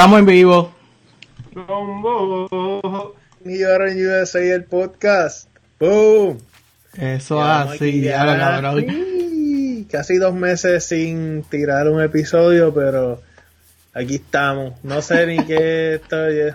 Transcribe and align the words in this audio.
Estamos 0.00 0.20
en 0.20 0.24
vivo. 0.24 0.72
Ahora 3.36 3.92
en 3.92 4.06
USA 4.06 4.40
el 4.40 4.64
podcast. 4.64 5.50
¡Boom! 5.78 6.38
Eso 6.96 7.42
así, 7.42 8.00
ya 8.00 8.24
lo 8.24 8.34
cabrón. 8.34 8.86
Casi 9.90 10.16
dos 10.16 10.32
meses 10.32 10.86
sin 10.86 11.42
tirar 11.42 11.86
un 11.90 12.00
episodio, 12.00 12.72
pero 12.72 13.20
aquí 13.92 14.14
estamos. 14.14 14.82
No 14.82 15.02
sé 15.02 15.26
ni 15.26 15.44
qué 15.44 15.94
estoy. 16.02 16.54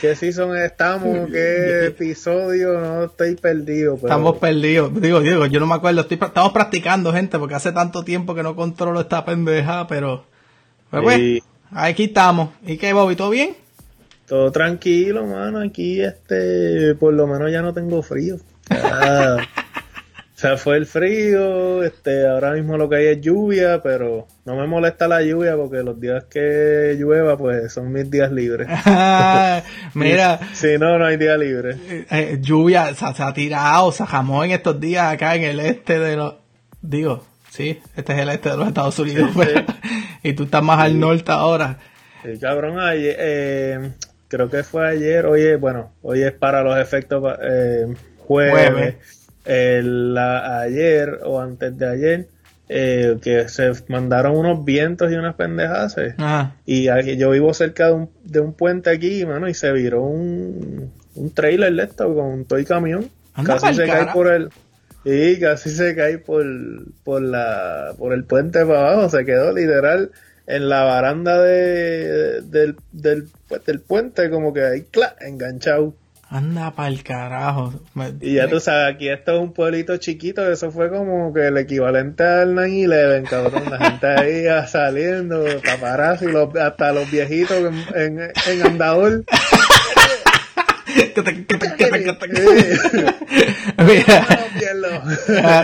¿Qué 0.00 0.16
season 0.16 0.56
estamos? 0.56 1.28
¿Qué 1.30 1.88
episodio? 1.88 2.80
No 2.80 3.04
estoy 3.04 3.34
perdido. 3.34 3.96
Pero... 3.96 4.08
Estamos 4.08 4.38
perdidos. 4.38 4.98
Digo, 4.98 5.20
digo, 5.20 5.44
yo 5.44 5.60
no 5.60 5.66
me 5.66 5.74
acuerdo. 5.74 6.00
Estoy, 6.00 6.18
estamos 6.18 6.54
practicando, 6.54 7.12
gente, 7.12 7.38
porque 7.38 7.56
hace 7.56 7.72
tanto 7.72 8.04
tiempo 8.04 8.34
que 8.34 8.42
no 8.42 8.56
controlo 8.56 9.02
esta 9.02 9.22
pendeja, 9.26 9.86
pero. 9.86 10.24
Pues, 10.90 11.02
pues 11.02 11.42
aquí 11.72 12.04
estamos. 12.04 12.50
¿Y 12.66 12.76
qué, 12.76 12.92
Bobby? 12.92 13.16
¿Todo 13.16 13.30
bien? 13.30 13.56
Todo 14.30 14.52
tranquilo, 14.52 15.26
mano. 15.26 15.58
Aquí, 15.58 16.00
este, 16.00 16.94
por 16.94 17.12
lo 17.14 17.26
menos 17.26 17.50
ya 17.50 17.62
no 17.62 17.74
tengo 17.74 18.00
frío. 18.00 18.36
se 20.34 20.56
fue 20.56 20.76
el 20.76 20.86
frío, 20.86 21.82
este, 21.82 22.28
ahora 22.28 22.52
mismo 22.52 22.76
lo 22.76 22.88
que 22.88 22.94
hay 22.94 23.06
es 23.06 23.20
lluvia, 23.20 23.80
pero 23.82 24.28
no 24.44 24.54
me 24.54 24.68
molesta 24.68 25.08
la 25.08 25.20
lluvia 25.22 25.56
porque 25.56 25.82
los 25.82 26.00
días 26.00 26.26
que 26.30 26.94
llueva, 26.96 27.36
pues 27.36 27.72
son 27.72 27.92
mis 27.92 28.08
días 28.08 28.30
libres. 28.30 28.68
Mira. 29.94 30.38
si 30.54 30.78
no, 30.78 30.96
no 30.96 31.06
hay 31.06 31.16
día 31.16 31.36
libre. 31.36 31.76
Eh, 31.88 32.06
eh, 32.10 32.38
lluvia, 32.40 32.94
se, 32.94 33.04
ha 33.04 33.34
tirado, 33.34 33.90
se 33.90 34.06
jamó 34.06 34.44
en 34.44 34.52
estos 34.52 34.78
días 34.78 35.12
acá 35.12 35.34
en 35.34 35.42
el 35.42 35.58
este 35.58 35.98
de 35.98 36.16
los, 36.16 36.34
digo, 36.80 37.24
sí, 37.50 37.80
este 37.96 38.12
es 38.12 38.18
el 38.20 38.28
este 38.28 38.50
de 38.50 38.56
los 38.58 38.68
Estados 38.68 38.96
Unidos. 39.00 39.30
Y 40.22 40.32
tú 40.32 40.44
estás 40.44 40.62
más 40.62 40.80
al 40.80 40.98
norte 40.98 41.30
ahora. 41.30 41.78
Sí, 42.22 42.38
cabrón, 42.38 42.78
ayer, 42.78 43.16
eh, 43.18 43.92
creo 44.28 44.50
que 44.50 44.62
fue 44.62 44.88
ayer, 44.88 45.26
oye, 45.26 45.56
bueno, 45.56 45.92
hoy 46.02 46.22
es 46.22 46.32
para 46.32 46.62
los 46.62 46.78
efectos 46.78 47.22
jueves 48.18 48.96
el, 49.44 50.16
ayer 50.16 51.20
o 51.24 51.40
antes 51.40 51.76
de 51.76 51.88
ayer, 51.88 52.28
eh, 52.68 53.18
que 53.20 53.48
se 53.48 53.72
mandaron 53.88 54.36
unos 54.36 54.64
vientos 54.64 55.10
y 55.10 55.16
unas 55.16 55.34
pendejas. 55.34 55.96
Y 56.66 56.84
yo 57.16 57.30
vivo 57.30 57.52
cerca 57.54 57.86
de 57.86 57.92
un, 57.92 58.10
de 58.22 58.40
un 58.40 58.52
puente 58.52 58.90
aquí, 58.90 59.24
mano, 59.26 59.48
y 59.48 59.54
se 59.54 59.72
viró 59.72 60.02
un, 60.02 60.92
un 61.14 61.30
trailer 61.34 61.74
de 61.74 61.82
esto 61.82 62.14
con 62.14 62.44
todo 62.44 62.58
y 62.58 62.64
camión. 62.64 63.10
casi 63.44 63.74
se 63.74 63.86
cae 63.86 64.12
por 64.12 64.32
el. 64.32 64.50
Y 65.04 65.40
casi 65.40 65.70
se 65.70 65.94
cae 65.94 66.18
por, 66.18 66.44
por, 67.04 67.22
la, 67.22 67.94
por 67.98 68.12
el 68.12 68.24
puente 68.24 68.64
para 68.66 68.92
abajo. 68.92 69.08
Se 69.08 69.24
quedó 69.24 69.52
literal 69.52 70.10
en 70.46 70.68
la 70.68 70.82
baranda 70.82 71.40
de, 71.40 72.42
del, 72.42 72.76
del, 72.92 73.28
pues, 73.48 73.64
del 73.64 73.80
puente, 73.80 74.30
como 74.30 74.52
que 74.52 74.64
ahí, 74.64 74.86
enganchado. 75.20 75.94
Anda 76.32 76.70
pa'l 76.70 77.02
carajo. 77.02 77.74
y 78.20 78.34
ya 78.34 78.46
tú 78.46 78.60
sabes, 78.60 78.94
aquí 78.94 79.08
esto 79.08 79.34
es 79.34 79.40
un 79.40 79.52
pueblito 79.52 79.96
chiquito, 79.96 80.48
eso 80.48 80.70
fue 80.70 80.88
como 80.88 81.34
que 81.34 81.48
el 81.48 81.58
equivalente 81.58 82.22
al 82.22 82.54
9-11, 82.54 83.28
cabrón. 83.28 83.64
La 83.68 83.90
gente 83.90 84.06
ahí 84.06 84.66
saliendo, 84.68 85.44
paparazzi, 85.64 86.26
los, 86.26 86.54
hasta 86.54 86.92
los 86.92 87.10
viejitos 87.10 87.58
en, 87.96 88.20
en, 88.46 88.62
andador. 88.62 89.24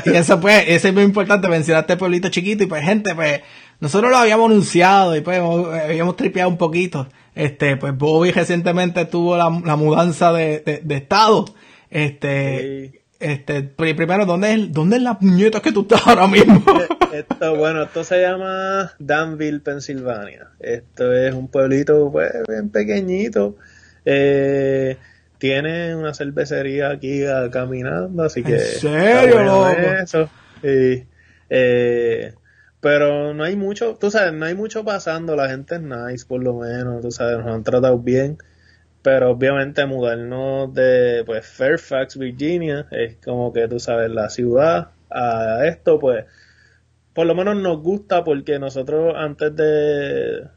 Y 0.04 0.16
eso 0.16 0.41
pues, 0.41 0.64
eso 0.69 0.88
es 0.88 0.94
muy 0.94 1.03
importante, 1.03 1.48
mencionaste 1.48 1.97
pueblito 1.97 2.28
chiquito 2.28 2.64
y 2.64 2.66
pues 2.66 2.84
gente, 2.84 3.14
pues, 3.14 3.41
nosotros 3.81 4.10
lo 4.10 4.16
habíamos 4.16 4.50
anunciado 4.50 5.16
y 5.16 5.20
pues 5.20 5.41
habíamos 5.41 6.16
tripeado 6.16 6.48
un 6.48 6.56
poquito. 6.56 7.09
Este, 7.34 7.76
pues 7.76 7.97
Bobby 7.97 8.31
recientemente 8.31 9.04
tuvo 9.04 9.36
la, 9.36 9.50
mudanza 9.50 10.32
de, 10.32 10.82
estado. 10.88 11.44
Este, 11.91 13.03
este, 13.20 13.62
primero, 13.62 14.25
¿dónde 14.25 14.54
es, 14.54 14.72
dónde 14.72 14.97
es 14.97 15.03
la 15.03 15.19
puñeta 15.19 15.60
que 15.60 15.72
tú 15.72 15.82
estás 15.82 16.06
ahora 16.06 16.26
mismo? 16.26 16.62
Esto, 17.12 17.56
bueno, 17.56 17.84
esto 17.84 18.04
se 18.04 18.20
llama 18.20 18.92
Danville, 18.98 19.60
Pensilvania. 19.60 20.48
Esto 20.60 21.15
es 21.15 21.32
un 21.32 21.48
pueblito, 21.48 22.10
pues, 22.12 22.31
bien 22.47 22.69
pequeñito. 22.69 23.56
Eh, 24.04 24.98
tiene 25.38 25.94
una 25.94 26.14
cervecería 26.14 26.91
aquí 26.91 27.22
caminando, 27.50 28.22
así 28.22 28.42
que. 28.42 28.54
¿En 28.54 28.80
serio, 28.80 29.69
Eso. 29.69 30.30
Y, 30.62 31.04
eh, 31.50 32.34
pero 32.80 33.34
no 33.34 33.44
hay 33.44 33.56
mucho, 33.56 33.97
tú 33.98 34.10
sabes, 34.10 34.32
no 34.32 34.47
hay 34.47 34.54
mucho 34.54 34.84
pasando, 34.84 35.34
la 35.34 35.48
gente 35.48 35.76
es 35.76 35.80
nice 35.80 36.26
por 36.26 36.42
lo 36.42 36.54
menos, 36.54 37.02
tú 37.02 37.10
sabes, 37.10 37.38
nos 37.38 37.48
han 37.48 37.64
tratado 37.64 37.98
bien, 37.98 38.38
pero 39.02 39.30
obviamente 39.30 39.84
mudarnos 39.86 40.72
de 40.74 41.22
pues 41.24 41.47
Fairfax, 41.47 42.18
Virginia, 42.18 42.86
es 42.91 43.16
como 43.24 43.53
que 43.53 43.66
tú 43.68 43.80
sabes, 43.80 44.10
la 44.10 44.28
ciudad 44.28 44.91
a 45.10 45.66
esto, 45.66 45.98
pues 45.98 46.26
por 47.12 47.26
lo 47.26 47.34
menos 47.34 47.56
nos 47.56 47.82
gusta 47.82 48.24
porque 48.24 48.58
nosotros 48.58 49.14
antes 49.16 49.56
de, 49.56 50.48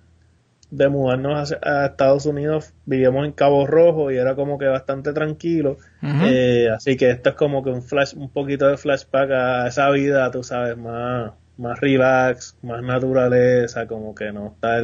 de 0.71 0.87
mudarnos 0.87 1.55
a, 1.63 1.85
Estados 1.87 2.25
Unidos 2.25 2.73
vivíamos 2.85 3.25
en 3.25 3.31
Cabo 3.31 3.65
Rojo 3.65 4.11
y 4.11 4.17
era 4.17 4.35
como 4.35 4.57
que 4.57 4.65
bastante 4.65 5.13
tranquilo. 5.13 5.77
Eh, 6.01 6.67
así 6.73 6.95
que 6.95 7.09
esto 7.09 7.29
es 7.29 7.35
como 7.35 7.63
que 7.63 7.71
un 7.71 7.81
flash, 7.81 8.13
un 8.15 8.29
poquito 8.29 8.67
de 8.67 8.77
flashback 8.77 9.31
a 9.31 9.67
esa 9.67 9.89
vida, 9.89 10.29
tú 10.31 10.43
sabes, 10.43 10.77
más, 10.77 11.31
más 11.57 11.79
relax, 11.79 12.55
más 12.61 12.83
naturaleza, 12.83 13.87
como 13.87 14.13
que 14.13 14.31
no 14.31 14.47
estar 14.53 14.83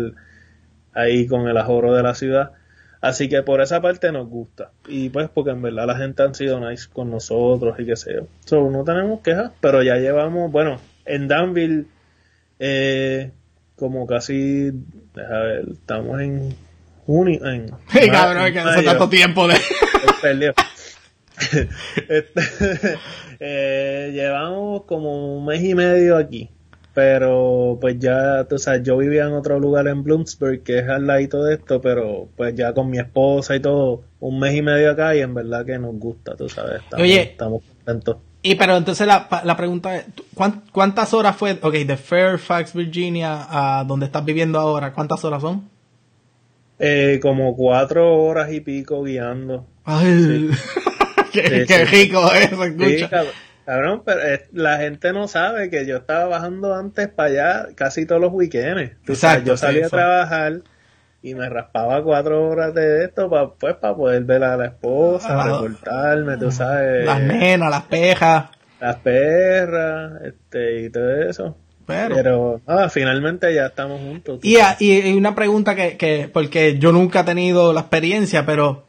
ahí 0.93 1.27
con 1.27 1.47
el 1.47 1.57
ajoro 1.57 1.93
de 1.93 2.03
la 2.03 2.15
ciudad. 2.15 2.51
Así 3.01 3.29
que 3.29 3.43
por 3.43 3.61
esa 3.61 3.81
parte 3.81 4.11
nos 4.11 4.27
gusta. 4.27 4.71
Y 4.87 5.09
pues 5.09 5.29
porque 5.29 5.51
en 5.51 5.61
verdad 5.61 5.85
la 5.85 5.97
gente 5.97 6.23
han 6.23 6.33
sido 6.33 6.59
nice 6.59 6.89
con 6.91 7.11
nosotros 7.11 7.79
y 7.79 7.85
qué 7.85 7.95
sé 7.95 8.15
yo. 8.15 8.27
So, 8.45 8.71
no 8.71 8.83
tenemos 8.83 9.21
quejas, 9.21 9.51
pero 9.61 9.83
ya 9.83 9.97
llevamos, 9.97 10.51
bueno, 10.51 10.79
en 11.05 11.27
Danville, 11.27 11.85
eh, 12.57 13.31
como 13.75 14.07
casi, 14.07 14.71
deja 15.13 15.39
ver, 15.39 15.65
estamos 15.73 16.21
en 16.21 16.55
junio, 17.05 17.45
en... 17.45 17.71
Sí, 17.91 18.09
cabrón, 18.09 18.53
que 18.53 18.59
hace 18.59 18.83
tanto 18.83 19.09
tiempo 19.09 19.47
de... 19.47 19.55
este, 22.09 22.41
eh, 23.39 24.11
llevamos 24.13 24.83
como 24.83 25.37
un 25.37 25.45
mes 25.45 25.61
y 25.63 25.75
medio 25.75 26.15
aquí 26.15 26.49
pero 26.95 27.77
pues 27.81 27.99
ya, 27.99 28.45
tú 28.45 28.57
sabes, 28.57 28.81
yo 28.83 28.97
vivía 28.97 29.25
en 29.25 29.33
otro 29.33 29.59
lugar 29.59 29.85
en 29.89 30.01
Bloomsburg, 30.01 30.63
que 30.63 30.79
es 30.79 30.87
al 30.87 31.05
ladito 31.05 31.43
de 31.43 31.55
esto, 31.55 31.81
pero 31.81 32.29
pues 32.37 32.55
ya 32.55 32.73
con 32.73 32.89
mi 32.89 32.97
esposa 32.97 33.53
y 33.53 33.59
todo, 33.59 34.03
un 34.21 34.39
mes 34.39 34.55
y 34.55 34.61
medio 34.61 34.91
acá 34.91 35.13
y 35.13 35.19
en 35.19 35.33
verdad 35.33 35.65
que 35.65 35.77
nos 35.77 35.93
gusta, 35.99 36.37
tú 36.37 36.47
sabes, 36.47 36.81
estamos, 36.81 37.03
Oye, 37.03 37.21
estamos 37.21 37.63
contentos. 37.63 38.17
Y 38.45 38.53
pero 38.53 38.77
entonces 38.77 39.07
la, 39.07 39.27
la 39.43 39.57
pregunta 39.57 39.95
es, 39.95 40.05
¿cuántas 40.71 41.15
horas 41.15 41.35
fue, 41.35 41.57
ok, 41.59 41.73
de 41.73 41.97
Fairfax, 41.97 42.75
Virginia, 42.75 43.47
a 43.49 43.83
donde 43.85 44.05
estás 44.05 44.23
viviendo 44.23 44.59
ahora, 44.59 44.93
cuántas 44.93 45.25
horas 45.25 45.41
son? 45.41 45.67
Eh, 46.77 47.19
como 47.23 47.55
cuatro 47.55 48.23
horas 48.23 48.53
y 48.53 48.59
pico 48.59 49.01
guiando. 49.01 49.65
Ay, 49.83 50.51
qué, 51.33 51.85
rico 51.85 52.31
eso, 52.33 52.63
escucha. 52.63 53.23
Cabrón, 53.65 54.03
pero 54.05 54.21
eh, 54.21 54.45
la 54.53 54.77
gente 54.77 55.11
no 55.11 55.27
sabe 55.27 55.71
que 55.71 55.87
yo 55.87 55.97
estaba 55.97 56.25
bajando 56.25 56.75
antes 56.75 57.07
para 57.07 57.29
allá 57.29 57.67
casi 57.73 58.05
todos 58.05 58.21
los 58.21 58.31
weekends. 58.31 58.91
Exacto, 59.07 59.47
yo 59.47 59.57
salía 59.57 59.87
a 59.87 59.89
trabajar 59.89 60.61
y 61.25 61.33
me 61.33 61.49
raspaba 61.49 62.03
cuatro 62.03 62.47
horas 62.47 62.71
de 62.75 63.05
esto 63.05 63.27
para 63.31 63.47
pues 63.47 63.73
para 63.77 63.95
poder 63.95 64.23
ver 64.25 64.43
a 64.43 64.55
la 64.55 64.67
esposa, 64.67 65.41
ah, 65.41 65.43
reportarme, 65.43 66.37
tú 66.37 66.51
sabes. 66.51 67.03
Las 67.03 67.19
nenas, 67.19 67.71
las 67.71 67.81
pejas. 67.85 68.45
Las 68.79 68.97
perras, 68.97 70.21
este, 70.23 70.83
y 70.83 70.89
todo 70.91 71.21
eso. 71.23 71.57
Pero, 71.87 72.61
ah, 72.67 72.89
finalmente 72.89 73.51
ya 73.55 73.65
estamos 73.65 74.01
juntos. 74.01 74.39
Y, 74.43 74.57
y, 74.79 75.13
una 75.13 75.33
pregunta 75.33 75.73
que, 75.73 75.97
que, 75.97 76.29
porque 76.31 76.77
yo 76.77 76.91
nunca 76.91 77.21
he 77.21 77.23
tenido 77.23 77.73
la 77.73 77.81
experiencia, 77.81 78.45
pero, 78.45 78.85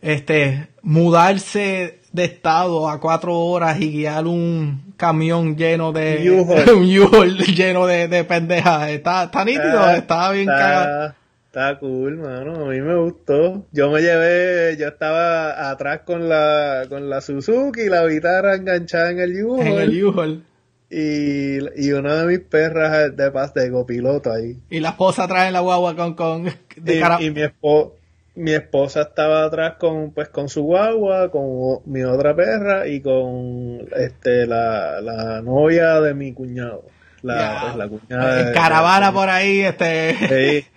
este, 0.00 0.68
mudarse 0.80 2.00
de 2.12 2.24
estado 2.24 2.88
a 2.88 3.00
cuatro 3.00 3.38
horas 3.38 3.78
y 3.78 3.90
guiar 3.92 4.26
un 4.26 4.94
camión 4.96 5.56
lleno 5.56 5.92
de 5.92 6.30
un 6.72 6.86
lleno 7.54 7.86
de, 7.86 8.08
de 8.08 8.24
pendejas. 8.24 8.88
Está, 8.88 9.24
está 9.24 9.44
nítido, 9.44 9.78
ah, 9.78 9.96
está, 9.96 10.30
bien 10.30 10.46
cagado. 10.46 11.14
Está 11.56 11.78
cool, 11.78 12.18
mano. 12.18 12.66
A 12.66 12.68
mí 12.68 12.82
me 12.82 12.96
gustó. 12.96 13.64
Yo 13.72 13.90
me 13.90 14.02
llevé, 14.02 14.76
yo 14.78 14.88
estaba 14.88 15.70
atrás 15.70 16.00
con 16.04 16.28
la, 16.28 16.84
con 16.86 17.08
la 17.08 17.22
Suzuki 17.22 17.80
y 17.80 17.88
la 17.88 18.06
guitarra 18.06 18.56
enganchada 18.56 19.12
en 19.12 19.20
el 19.20 19.42
U-Haul. 19.42 19.66
En 19.66 19.78
el 19.78 20.04
U-Haul. 20.04 20.44
Y, 20.90 21.56
y 21.82 21.92
una 21.92 22.16
de 22.16 22.26
mis 22.26 22.40
perras 22.40 23.16
de 23.16 23.30
paz 23.30 23.54
de 23.54 23.70
copiloto 23.70 24.30
ahí. 24.30 24.58
Y 24.68 24.80
la 24.80 24.90
esposa 24.90 25.26
trae 25.26 25.50
la 25.50 25.60
guagua 25.60 25.96
con, 25.96 26.12
con 26.12 26.44
de 26.44 27.02
y, 27.20 27.24
y 27.24 27.30
mi 27.30 27.40
esposa 27.40 27.92
mi 28.34 28.52
esposa 28.52 29.00
estaba 29.00 29.46
atrás 29.46 29.76
con 29.78 30.10
pues 30.10 30.28
con 30.28 30.50
su 30.50 30.62
guagua, 30.62 31.30
con 31.30 31.80
mi 31.86 32.02
otra 32.02 32.36
perra 32.36 32.86
y 32.86 33.00
con 33.00 33.78
este 33.96 34.46
la, 34.46 35.00
la 35.00 35.40
novia 35.40 36.02
de 36.02 36.12
mi 36.12 36.34
cuñado. 36.34 36.84
La, 37.22 37.60
pues, 37.62 37.76
la 37.76 37.88
cuñada. 37.88 38.52
caravana 38.52 39.10
por 39.10 39.30
ahí, 39.30 39.60
este. 39.60 40.60
Sí. 40.60 40.66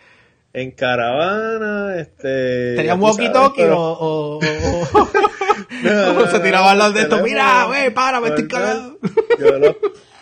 en 0.62 0.72
caravana, 0.72 1.96
este... 1.98 2.76
¿Tenían 2.76 3.00
walkie-talkie 3.00 3.70
o, 3.72 4.38
o, 4.38 4.40
se 6.32 6.40
tiraban 6.40 6.78
los 6.78 6.94
de 6.94 7.02
estos? 7.02 7.22
Mira, 7.22 7.68
wey, 7.70 7.92
para, 7.92 8.20
me 8.20 8.28
estoy 8.30 8.48
cagando. 8.48 9.00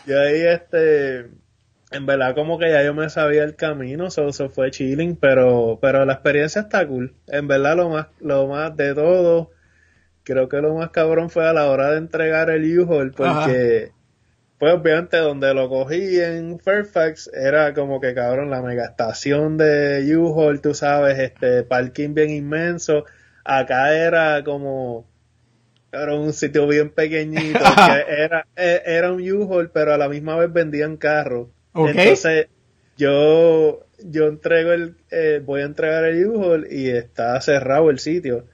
Yo, 0.06 0.22
ahí, 0.22 0.42
este, 0.42 1.32
en 1.92 2.06
verdad 2.06 2.36
como 2.36 2.60
que 2.60 2.70
ya 2.70 2.84
yo 2.84 2.94
me 2.94 3.10
sabía 3.10 3.44
el 3.44 3.56
camino, 3.56 4.08
eso, 4.08 4.32
fue 4.50 4.70
chilling, 4.70 5.16
pero, 5.16 5.80
pero 5.82 6.06
la 6.06 6.14
experiencia 6.14 6.62
está 6.62 6.88
cool. 6.88 7.16
En 7.28 7.48
verdad 7.48 7.76
lo 7.76 7.90
más, 7.90 8.08
lo 8.20 8.48
más 8.48 8.78
de 8.78 8.94
todo, 8.94 9.50
creo 10.24 10.48
que 10.50 10.62
lo 10.62 10.76
más 10.76 10.92
cabrón 10.92 11.32
fue 11.32 11.48
a 11.48 11.54
la 11.54 11.66
hora 11.66 11.92
de 11.92 11.98
entregar 11.98 12.52
el 12.52 12.80
U-Haul, 12.80 13.12
porque 13.14 13.92
pues 14.60 14.74
obviamente 14.74 15.18
donde 15.18 15.54
lo 15.54 15.70
cogí 15.70 16.20
en 16.20 16.60
Fairfax 16.60 17.30
era 17.34 17.74
como 17.74 18.02
que 18.02 18.16
cabrón 18.16 18.50
la 18.50 18.62
megastación 18.62 19.58
de 19.58 20.16
U-Haul, 20.18 20.62
tú 20.62 20.74
sabes, 20.74 21.20
este 21.20 21.64
parking 21.64 22.14
bien 22.16 22.32
inmenso. 22.32 23.06
Acá 23.44 23.96
era 23.96 24.44
como 24.44 25.06
era 25.92 26.16
un 26.16 26.34
sitio 26.34 26.68
bien 26.68 26.90
pequeñito, 26.90 27.60
era, 28.08 28.48
e, 28.56 28.82
era 28.86 29.12
un 29.12 29.22
U-Haul, 29.22 29.70
pero 29.70 29.94
a 29.94 29.98
la 29.98 30.10
misma 30.10 30.36
vez 30.36 30.52
vendían 30.52 30.98
carros. 30.98 31.50
Entonces, 31.74 32.48
yo, 32.98 33.86
yo 34.04 34.28
entrego 34.28 34.72
el, 34.72 34.96
eh, 35.12 35.42
voy 35.46 35.62
a 35.62 35.66
entregar 35.66 36.06
el 36.06 36.26
U-Haul 36.26 36.68
y 36.72 36.90
está 36.90 37.40
cerrado 37.42 37.90
el 37.92 38.00
sitio. 38.00 38.46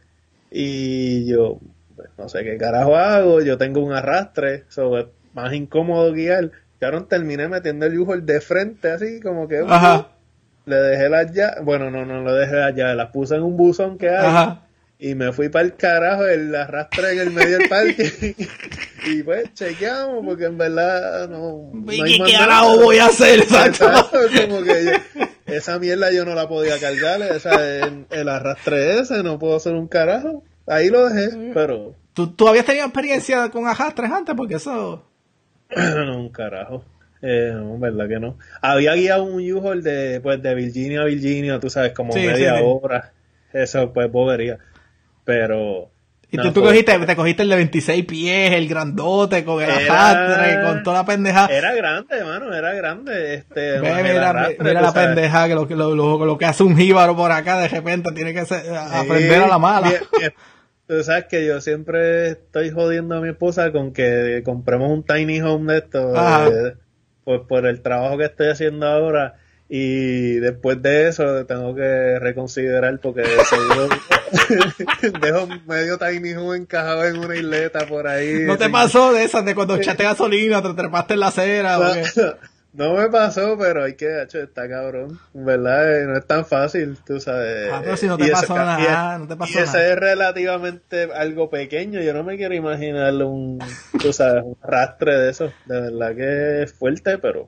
Y 0.52 1.26
yo, 1.26 1.60
pues, 1.96 2.10
no 2.18 2.28
sé 2.28 2.44
qué 2.44 2.58
carajo 2.58 2.98
hago, 2.98 3.42
yo 3.42 3.58
tengo 3.58 3.82
un 3.82 3.94
arrastre, 3.94 4.66
sobre 4.68 5.08
más 5.34 5.54
incómodo 5.54 6.12
guiar. 6.14 6.52
Claro, 6.80 7.06
terminé 7.06 7.48
metiendo 7.48 7.86
el 7.86 7.98
U-Haul 8.00 8.26
de 8.26 8.42
frente, 8.42 8.92
así 8.92 9.20
como 9.22 9.48
que. 9.48 9.64
Le 10.66 10.76
dejé 10.76 11.10
las 11.10 11.32
llaves. 11.34 11.64
Bueno, 11.64 11.92
no, 11.92 12.06
no 12.06 12.24
le 12.24 12.32
dejé 12.34 12.56
las 12.56 12.76
llaves, 12.76 12.96
las 12.96 13.12
puse 13.12 13.36
en 13.36 13.44
un 13.44 13.58
buzón 13.58 13.98
que 13.98 14.10
hay. 14.10 14.60
Y 15.00 15.16
me 15.16 15.34
fui 15.34 15.50
para 15.50 15.66
el 15.66 15.76
carajo, 15.76 16.26
el 16.26 16.56
arrastre 16.56 17.12
en 17.12 17.20
el 17.20 17.32
medio 17.32 17.58
del 17.58 17.68
parque. 17.68 18.36
y 19.06 19.24
pues 19.24 19.54
chequeamos, 19.54 20.24
porque 20.24 20.46
en 20.46 20.58
verdad 20.58 21.28
no. 21.28 21.72
no 21.74 21.86
¿Qué 21.86 22.34
carajo 22.38 22.80
voy 22.80 23.00
a 23.00 23.08
hacer? 23.08 23.40
Exacto. 23.44 23.86
como 24.48 24.64
que 24.64 25.02
esa 25.48 25.78
mierda 25.80 26.12
yo 26.12 26.24
no 26.24 26.36
la 26.36 26.48
podía 26.48 26.80
cargar. 26.80 27.22
Esa, 27.22 27.66
el, 27.80 28.06
el 28.10 28.30
arrastre 28.30 29.00
ese, 29.00 29.24
no 29.24 29.40
puedo 29.40 29.58
hacer 29.58 29.74
un 29.74 29.88
carajo. 29.88 30.44
Ahí 30.68 30.90
lo 30.90 31.10
dejé, 31.10 31.52
pero. 31.54 31.96
¿Tú, 32.14 32.34
¿Tú 32.34 32.48
habías 32.48 32.66
tenido 32.66 32.86
experiencia 32.86 33.50
con 33.50 33.68
arrastres 33.68 34.10
antes? 34.10 34.36
Porque 34.36 34.56
eso. 34.56 35.04
No, 35.76 36.18
un 36.20 36.30
carajo. 36.30 36.84
Eh, 37.22 37.52
no, 37.54 37.80
verdad 37.80 38.08
que 38.10 38.20
no. 38.20 38.38
Había 38.62 38.96
guiado 38.96 39.24
un 39.24 39.36
U-Haul 39.36 39.82
de, 39.82 40.20
pues, 40.22 40.42
de 40.42 40.56
Virginia 40.56 41.02
a 41.02 41.06
Virginia, 41.06 41.60
tú 41.60 41.70
sabes, 41.70 41.94
como 41.94 42.14
media 42.14 42.62
hora. 42.62 43.14
Eso, 43.54 43.94
pues, 43.94 44.12
bobería. 44.12 44.60
Pero... 45.24 45.90
Y 46.30 46.38
tú, 46.38 46.52
tú 46.52 46.64
cogiste, 46.64 46.98
te 46.98 47.16
cogiste 47.16 47.44
el 47.44 47.50
de 47.50 47.56
26 47.58 48.06
pies, 48.06 48.54
el 48.54 48.68
grandote, 48.68 49.46
con 49.46 49.62
el 49.62 49.70
arrastre, 49.70 50.64
con 50.64 50.82
toda 50.82 51.02
la 51.02 51.06
pendeja. 51.06 51.46
Era 51.46 51.76
grande, 51.76 52.18
hermano, 52.18 52.52
era 52.52 52.74
grande. 52.74 53.36
Este, 53.36 53.80
mira, 53.80 54.34
mira 54.58 54.82
la 54.82 54.92
pendeja, 54.92 55.48
que 55.48 55.54
lo, 55.54 55.66
lo, 55.66 56.26
lo, 56.26 56.38
que 56.40 56.46
hace 56.46 56.64
un 56.64 56.76
jíbaro 56.76 57.16
por 57.16 57.32
acá 57.32 57.60
de 57.60 57.68
repente 57.68 58.12
tiene 58.14 58.34
que 58.34 58.40
aprender 58.40 59.44
a 59.44 59.48
la 59.48 59.60
mala. 59.60 59.92
Tú 60.88 61.02
sabes 61.04 61.26
que 61.26 61.46
yo 61.46 61.62
siempre 61.62 62.30
estoy 62.30 62.70
jodiendo 62.70 63.16
a 63.16 63.22
mi 63.22 63.30
esposa 63.30 63.72
con 63.72 63.94
que 63.94 64.42
compremos 64.44 64.92
un 64.92 65.04
tiny 65.04 65.42
home 65.42 65.74
de 65.74 65.80
esto, 65.80 66.14
eh, 66.16 66.76
pues 67.24 67.42
por 67.48 67.66
el 67.66 67.82
trabajo 67.82 68.18
que 68.18 68.26
estoy 68.26 68.48
haciendo 68.50 68.88
ahora. 68.88 69.36
Y 69.70 70.36
después 70.36 70.82
de 70.82 71.08
eso 71.08 71.46
tengo 71.46 71.74
que 71.74 72.20
reconsiderar 72.20 73.00
porque 73.00 73.24
seguro 73.24 73.90
dejo 75.22 75.48
medio 75.66 75.98
tiny 75.98 76.34
home 76.34 76.58
encajado 76.58 77.06
en 77.06 77.18
una 77.18 77.36
isleta 77.36 77.88
por 77.88 78.06
ahí. 78.06 78.42
¿No 78.46 78.58
te 78.58 78.70
pasó 78.70 79.14
de 79.14 79.24
esas 79.24 79.46
de 79.46 79.56
cuando 79.56 79.76
echaste 79.76 80.04
gasolina, 80.04 80.62
te 80.62 80.74
trepaste 80.74 81.14
en 81.14 81.20
la 81.22 81.28
acera? 81.28 81.78
No 81.78 81.94
me 82.74 83.10
pasó, 83.10 83.58
pero 83.58 83.84
hay 83.84 83.96
que, 83.96 84.24
hecho, 84.24 84.40
está 84.40 84.68
cabrón. 84.68 85.20
¿Verdad? 85.34 86.02
Eh, 86.02 86.06
no 86.06 86.18
es 86.18 86.26
tan 86.26 86.46
fácil, 86.46 86.98
tú 87.06 87.20
sabes. 87.20 87.72
Ah, 87.72 87.82
pero 87.84 87.98
si 87.98 88.08
no 88.08 88.18
te 88.18 88.32
pasó 88.32 88.56
nada, 88.56 89.18
no 89.20 89.28
te 89.28 89.36
pasó 89.36 89.60
y 89.60 89.62
ese 89.62 89.92
es 89.92 89.96
relativamente 89.96 91.10
algo 91.14 91.50
pequeño. 91.50 92.02
Yo 92.02 92.14
no 92.14 92.24
me 92.24 92.36
quiero 92.36 92.56
imaginar 92.56 93.14
un, 93.24 93.60
tú 94.02 94.12
sabes, 94.12 94.44
un 94.44 94.58
rastre 94.62 95.18
de 95.18 95.30
eso. 95.30 95.54
De 95.66 95.82
verdad 95.82 96.16
que 96.16 96.64
es 96.64 96.74
fuerte, 96.74 97.18
pero. 97.20 97.48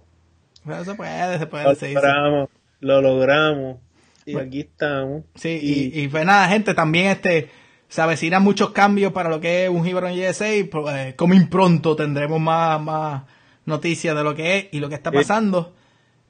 Pero 0.64 0.86
se 0.86 0.94
puede, 0.94 1.40
se 1.40 1.48
puede. 1.48 1.64
Lo 1.64 1.74
logramos, 1.74 2.50
lo 2.80 3.02
logramos. 3.02 3.78
Y 4.26 4.38
aquí 4.38 4.62
estamos. 4.62 5.24
Sí, 5.36 5.60
y, 5.62 6.02
y, 6.02 6.08
pues 6.08 6.26
nada, 6.26 6.48
gente, 6.48 6.74
también 6.74 7.08
este 7.08 7.50
se 7.88 8.02
avecinan 8.02 8.42
muchos 8.44 8.72
cambios 8.72 9.14
para 9.14 9.30
lo 9.30 9.40
que 9.40 9.66
es 9.66 9.70
un 9.70 9.86
Hebron 9.86 10.12
USA. 10.12 10.52
Pues, 10.72 10.96
eh, 10.96 11.14
como 11.16 11.34
impronto 11.34 11.96
tendremos 11.96 12.40
más, 12.40 12.82
más 12.82 13.24
noticias 13.66 14.16
de 14.16 14.24
lo 14.24 14.36
que 14.36 14.58
es 14.58 14.68
y 14.72 14.80
lo 14.80 14.90
que 14.90 14.96
está 14.96 15.12
pasando. 15.12 15.74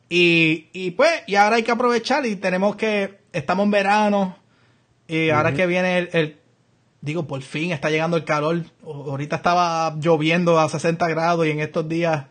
Y, 0.09 0.67
y 0.73 0.91
pues, 0.91 1.11
y 1.27 1.35
ahora 1.35 1.57
hay 1.57 1.63
que 1.63 1.71
aprovechar 1.71 2.25
y 2.25 2.35
tenemos 2.35 2.75
que, 2.75 3.19
estamos 3.33 3.65
en 3.65 3.71
verano 3.71 4.37
y 5.07 5.29
ahora 5.29 5.53
que 5.53 5.67
viene 5.67 6.09
el, 6.11 6.37
digo, 7.01 7.27
por 7.27 7.41
fin 7.41 7.71
está 7.71 7.89
llegando 7.89 8.17
el 8.17 8.23
calor. 8.23 8.63
Ahorita 8.83 9.35
estaba 9.35 9.95
lloviendo 9.99 10.59
a 10.59 10.67
60 10.69 11.07
grados 11.07 11.45
y 11.45 11.51
en 11.51 11.59
estos 11.59 11.87
días, 11.87 12.25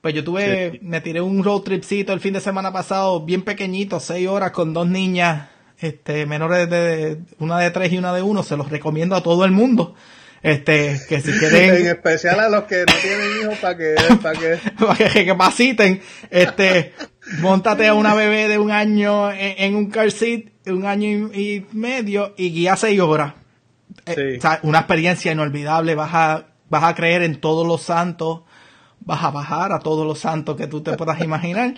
pues 0.00 0.14
yo 0.14 0.22
tuve, 0.24 0.78
me 0.82 1.00
tiré 1.00 1.20
un 1.20 1.42
road 1.42 1.60
tripcito 1.62 2.12
el 2.12 2.20
fin 2.20 2.34
de 2.34 2.40
semana 2.40 2.72
pasado, 2.72 3.24
bien 3.24 3.42
pequeñito, 3.42 4.00
6 4.00 4.28
horas 4.28 4.50
con 4.50 4.74
dos 4.74 4.86
niñas, 4.86 5.48
este, 5.78 6.26
menores 6.26 6.68
de, 6.68 7.20
una 7.38 7.58
de 7.58 7.70
tres 7.70 7.92
y 7.92 7.98
una 7.98 8.12
de 8.12 8.22
uno, 8.22 8.42
se 8.42 8.56
los 8.56 8.68
recomiendo 8.68 9.16
a 9.16 9.22
todo 9.22 9.44
el 9.44 9.52
mundo. 9.52 9.94
Este, 10.42 11.00
que 11.08 11.20
si 11.20 11.32
quieren. 11.38 11.74
En 11.74 11.86
especial 11.86 12.40
a 12.40 12.48
los 12.48 12.64
que 12.64 12.80
no 12.80 12.94
tienen 13.02 13.42
hijos 13.42 13.58
para 13.58 13.76
que, 13.76 13.94
para 14.22 14.38
que, 14.38 14.58
para 14.78 15.10
que 15.10 15.26
capaciten. 15.26 16.00
Este, 16.30 16.94
montate 17.40 17.86
a 17.86 17.94
una 17.94 18.14
bebé 18.14 18.48
de 18.48 18.58
un 18.58 18.70
año 18.70 19.30
en, 19.32 19.74
un 19.74 19.90
car 19.90 20.10
seat, 20.10 20.44
un 20.66 20.86
año 20.86 21.30
y, 21.32 21.66
medio, 21.72 22.34
y 22.36 22.50
guía 22.52 22.76
seis 22.76 23.00
horas. 23.00 23.34
Eh, 24.06 24.36
o 24.38 24.40
sea, 24.40 24.60
una 24.62 24.78
experiencia 24.78 25.32
inolvidable. 25.32 25.94
Vas 25.94 26.10
a, 26.14 26.46
vas 26.68 26.84
a 26.84 26.94
creer 26.94 27.22
en 27.22 27.40
todos 27.40 27.66
los 27.66 27.82
santos. 27.82 28.42
Vas 29.00 29.24
a 29.24 29.30
bajar 29.30 29.72
a 29.72 29.78
todos 29.78 30.06
los 30.06 30.18
santos 30.18 30.56
que 30.56 30.66
tú 30.66 30.82
te 30.82 30.96
puedas 30.96 31.20
imaginar. 31.20 31.74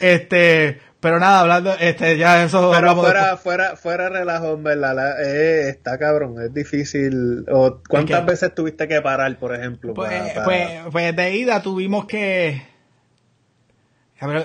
Este, 0.00 0.80
pero 1.02 1.18
nada, 1.18 1.40
hablando, 1.40 1.74
este, 1.80 2.16
ya 2.16 2.44
eso. 2.44 2.70
Pero 2.72 2.94
fuera, 2.94 3.36
fuera, 3.36 3.74
fuera 3.74 4.08
relajo, 4.08 4.56
verdad, 4.56 5.20
eh, 5.20 5.68
está 5.70 5.98
cabrón, 5.98 6.40
es 6.40 6.54
difícil. 6.54 7.44
O, 7.50 7.80
¿Cuántas 7.88 8.24
veces 8.24 8.54
tuviste 8.54 8.86
que 8.86 9.00
parar, 9.02 9.36
por 9.36 9.52
ejemplo? 9.52 9.94
Pues, 9.94 10.12
pues, 10.44 10.68
pues, 10.92 11.16
de 11.16 11.36
ida 11.36 11.60
tuvimos 11.60 12.04
que. 12.04 12.62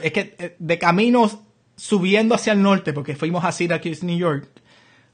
Es 0.02 0.12
que 0.12 0.36
eh, 0.40 0.56
de 0.58 0.80
caminos 0.80 1.38
subiendo 1.76 2.34
hacia 2.34 2.54
el 2.54 2.64
norte, 2.64 2.92
porque 2.92 3.16
fuimos 3.16 3.46
a 3.46 3.52
Syracuse, 3.52 4.04
New 4.04 4.18
York 4.18 4.50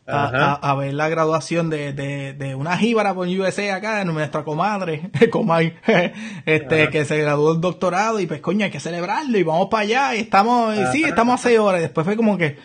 a, 0.06 0.76
ver 0.76 0.94
la 0.94 1.10
graduación 1.10 1.70
de, 1.70 1.94
de, 1.94 2.34
de 2.34 2.56
una 2.56 2.78
jíbara 2.78 3.14
por 3.14 3.28
USA 3.28 3.76
acá, 3.76 4.02
en 4.02 4.14
nuestra 4.14 4.44
comadre, 4.44 5.10
Comay, 5.32 5.76
este, 6.46 6.90
que 6.90 7.06
se 7.06 7.18
graduó 7.18 7.54
el 7.54 7.62
doctorado 7.62 8.20
y 8.20 8.28
pues 8.28 8.42
coño, 8.42 8.66
hay 8.66 8.72
que 8.72 8.80
celebrarlo 8.80 9.38
y 9.38 9.44
vamos 9.44 9.68
para 9.70 9.84
allá 9.84 10.16
y 10.16 10.22
estamos, 10.22 10.76
y 10.76 10.86
sí, 10.92 11.04
estamos 11.04 11.40
a 11.40 11.44
seis 11.44 11.60
horas. 11.60 11.80
Y 11.80 11.84
después 11.84 12.06
fue 12.06 12.18
como 12.18 12.38
que, 12.38 12.58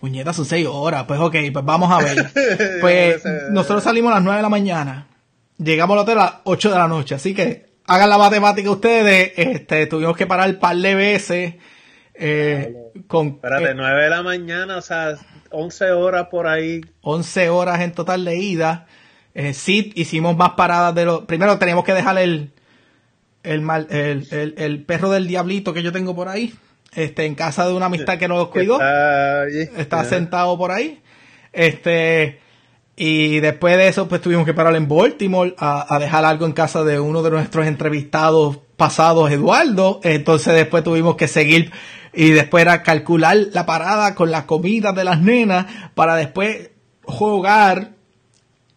puñetas 0.00 0.36
son 0.36 0.44
seis 0.44 0.66
horas, 0.70 1.04
pues 1.04 1.18
ok, 1.20 1.36
pues 1.52 1.64
vamos 1.64 1.90
a 1.90 1.98
ver. 1.98 2.30
Pues 2.80 3.22
nosotros 3.50 3.82
salimos 3.82 4.12
a 4.12 4.16
las 4.16 4.24
nueve 4.24 4.38
de 4.38 4.42
la 4.42 4.48
mañana, 4.48 5.08
llegamos 5.58 5.94
al 5.94 6.02
hotel 6.02 6.18
a 6.18 6.22
las 6.22 6.34
ocho 6.44 6.70
de 6.70 6.76
la 6.76 6.88
noche, 6.88 7.14
así 7.14 7.34
que 7.34 7.74
hagan 7.86 8.08
la 8.08 8.18
matemática 8.18 8.70
ustedes, 8.70 9.32
este, 9.36 9.86
tuvimos 9.86 10.16
que 10.16 10.26
parar 10.26 10.48
un 10.48 10.56
par 10.56 10.76
de 10.76 10.94
veces, 10.94 11.54
eh, 12.14 12.74
con... 13.06 13.28
Espérate, 13.28 13.70
eh, 13.70 13.74
nueve 13.74 14.04
de 14.04 14.10
la 14.10 14.22
mañana, 14.22 14.76
o 14.76 14.82
sea, 14.82 15.16
11 15.50 15.92
horas 15.92 16.28
por 16.30 16.46
ahí. 16.46 16.80
11 17.02 17.48
horas 17.50 17.80
en 17.80 17.92
total 17.92 18.24
de 18.24 18.36
ida. 18.36 18.86
Eh, 19.34 19.52
sí, 19.52 19.92
hicimos 19.96 20.36
más 20.36 20.50
paradas 20.50 20.94
de 20.94 21.04
lo... 21.04 21.26
Primero 21.26 21.58
teníamos 21.58 21.84
que 21.84 21.94
dejar 21.94 22.18
el, 22.18 22.52
el, 23.42 23.60
mal, 23.60 23.88
el, 23.90 24.54
el, 24.56 24.84
perro 24.84 25.10
del 25.10 25.26
diablito 25.26 25.74
que 25.74 25.82
yo 25.82 25.92
tengo 25.92 26.14
por 26.14 26.28
ahí. 26.28 26.54
Este, 26.94 27.26
en 27.26 27.34
casa 27.34 27.66
de 27.66 27.72
una 27.72 27.86
amistad 27.86 28.18
que 28.18 28.28
nos 28.28 28.48
cuidó. 28.48 28.78
Está, 29.76 30.04
sentado 30.04 30.56
por 30.56 30.70
ahí. 30.70 31.02
Este, 31.52 32.38
y 32.94 33.40
después 33.40 33.76
de 33.76 33.88
eso, 33.88 34.06
pues 34.06 34.20
tuvimos 34.20 34.44
que 34.44 34.54
parar 34.54 34.76
en 34.76 34.86
Baltimore 34.86 35.54
a, 35.58 35.92
a, 35.92 35.98
dejar 35.98 36.24
algo 36.24 36.46
en 36.46 36.52
casa 36.52 36.84
de 36.84 37.00
uno 37.00 37.22
de 37.24 37.30
nuestros 37.30 37.66
entrevistados 37.66 38.58
pasados, 38.76 39.30
Eduardo. 39.30 40.00
Entonces 40.02 40.54
después 40.54 40.84
tuvimos 40.84 41.16
que 41.16 41.28
seguir 41.28 41.72
y 42.12 42.30
después 42.30 42.62
era 42.62 42.82
calcular 42.82 43.36
la 43.52 43.66
parada 43.66 44.14
con 44.14 44.30
la 44.30 44.46
comida 44.46 44.92
de 44.92 45.04
las 45.04 45.20
nenas 45.20 45.66
para 45.94 46.16
después 46.16 46.70
jugar 47.02 47.94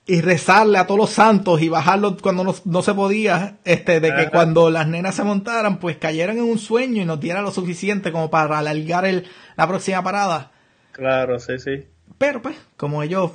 y 0.07 0.21
rezarle 0.21 0.77
a 0.77 0.87
todos 0.87 0.99
los 0.99 1.09
santos 1.09 1.61
y 1.61 1.67
bajarlo 1.67 2.15
cuando 2.17 2.55
no, 2.63 2.81
se 2.81 2.93
podía, 2.93 3.57
este, 3.65 3.99
de 3.99 4.15
que 4.15 4.29
cuando 4.29 4.69
las 4.71 4.87
nenas 4.87 5.15
se 5.15 5.23
montaran, 5.23 5.79
pues 5.79 5.97
cayeran 5.97 6.37
en 6.37 6.45
un 6.45 6.59
sueño 6.59 7.01
y 7.01 7.05
nos 7.05 7.19
dieran 7.19 7.43
lo 7.43 7.51
suficiente 7.51 8.13
como 8.13 8.29
para 8.29 8.57
alargar 8.57 9.05
el, 9.05 9.25
la 9.57 9.67
próxima 9.67 10.01
parada. 10.01 10.51
Claro, 10.93 11.39
sí, 11.39 11.59
sí. 11.59 11.85
Pero 12.17 12.41
pues, 12.41 12.55
como 12.77 13.03
ellos, 13.03 13.31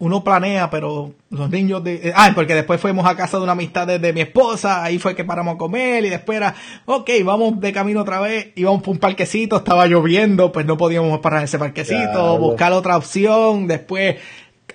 uno 0.00 0.22
planea, 0.22 0.70
pero 0.70 1.12
los 1.30 1.50
niños 1.50 1.82
de... 1.82 1.94
eh, 2.08 2.12
ah, 2.14 2.30
porque 2.34 2.54
después 2.54 2.80
fuimos 2.80 3.04
a 3.06 3.16
casa 3.16 3.36
de 3.36 3.42
una 3.42 3.52
amistad 3.52 3.86
de, 3.86 3.98
de 3.98 4.12
mi 4.12 4.20
esposa, 4.20 4.84
ahí 4.84 4.98
fue 4.98 5.16
que 5.16 5.24
paramos 5.24 5.56
a 5.56 5.58
comer 5.58 6.04
y 6.04 6.08
después 6.08 6.36
era, 6.36 6.54
ok, 6.84 7.10
vamos 7.24 7.60
de 7.60 7.72
camino 7.72 8.02
otra 8.02 8.20
vez, 8.20 8.48
íbamos 8.54 8.82
por 8.82 8.92
un 8.92 8.98
parquecito, 8.98 9.56
estaba 9.56 9.86
lloviendo, 9.86 10.52
pues 10.52 10.66
no 10.66 10.76
podíamos 10.76 11.18
parar 11.18 11.40
en 11.40 11.44
ese 11.44 11.58
parquecito, 11.58 12.38
buscar 12.38 12.72
otra 12.72 12.96
opción, 12.96 13.66
después 13.66 14.16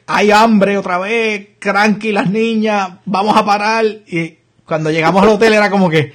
hay 0.08 0.32
hambre 0.32 0.78
otra 0.78 0.98
vez, 0.98 1.50
cranky 1.60 2.12
las 2.12 2.30
niñas, 2.30 2.90
vamos 3.06 3.38
a 3.38 3.46
parar 3.46 3.86
y 3.86 4.40
cuando 4.66 4.92
llegamos 4.92 5.24
al 5.24 5.30
hotel 5.30 5.54
era 5.54 5.70
como 5.70 5.90
que... 5.90 6.14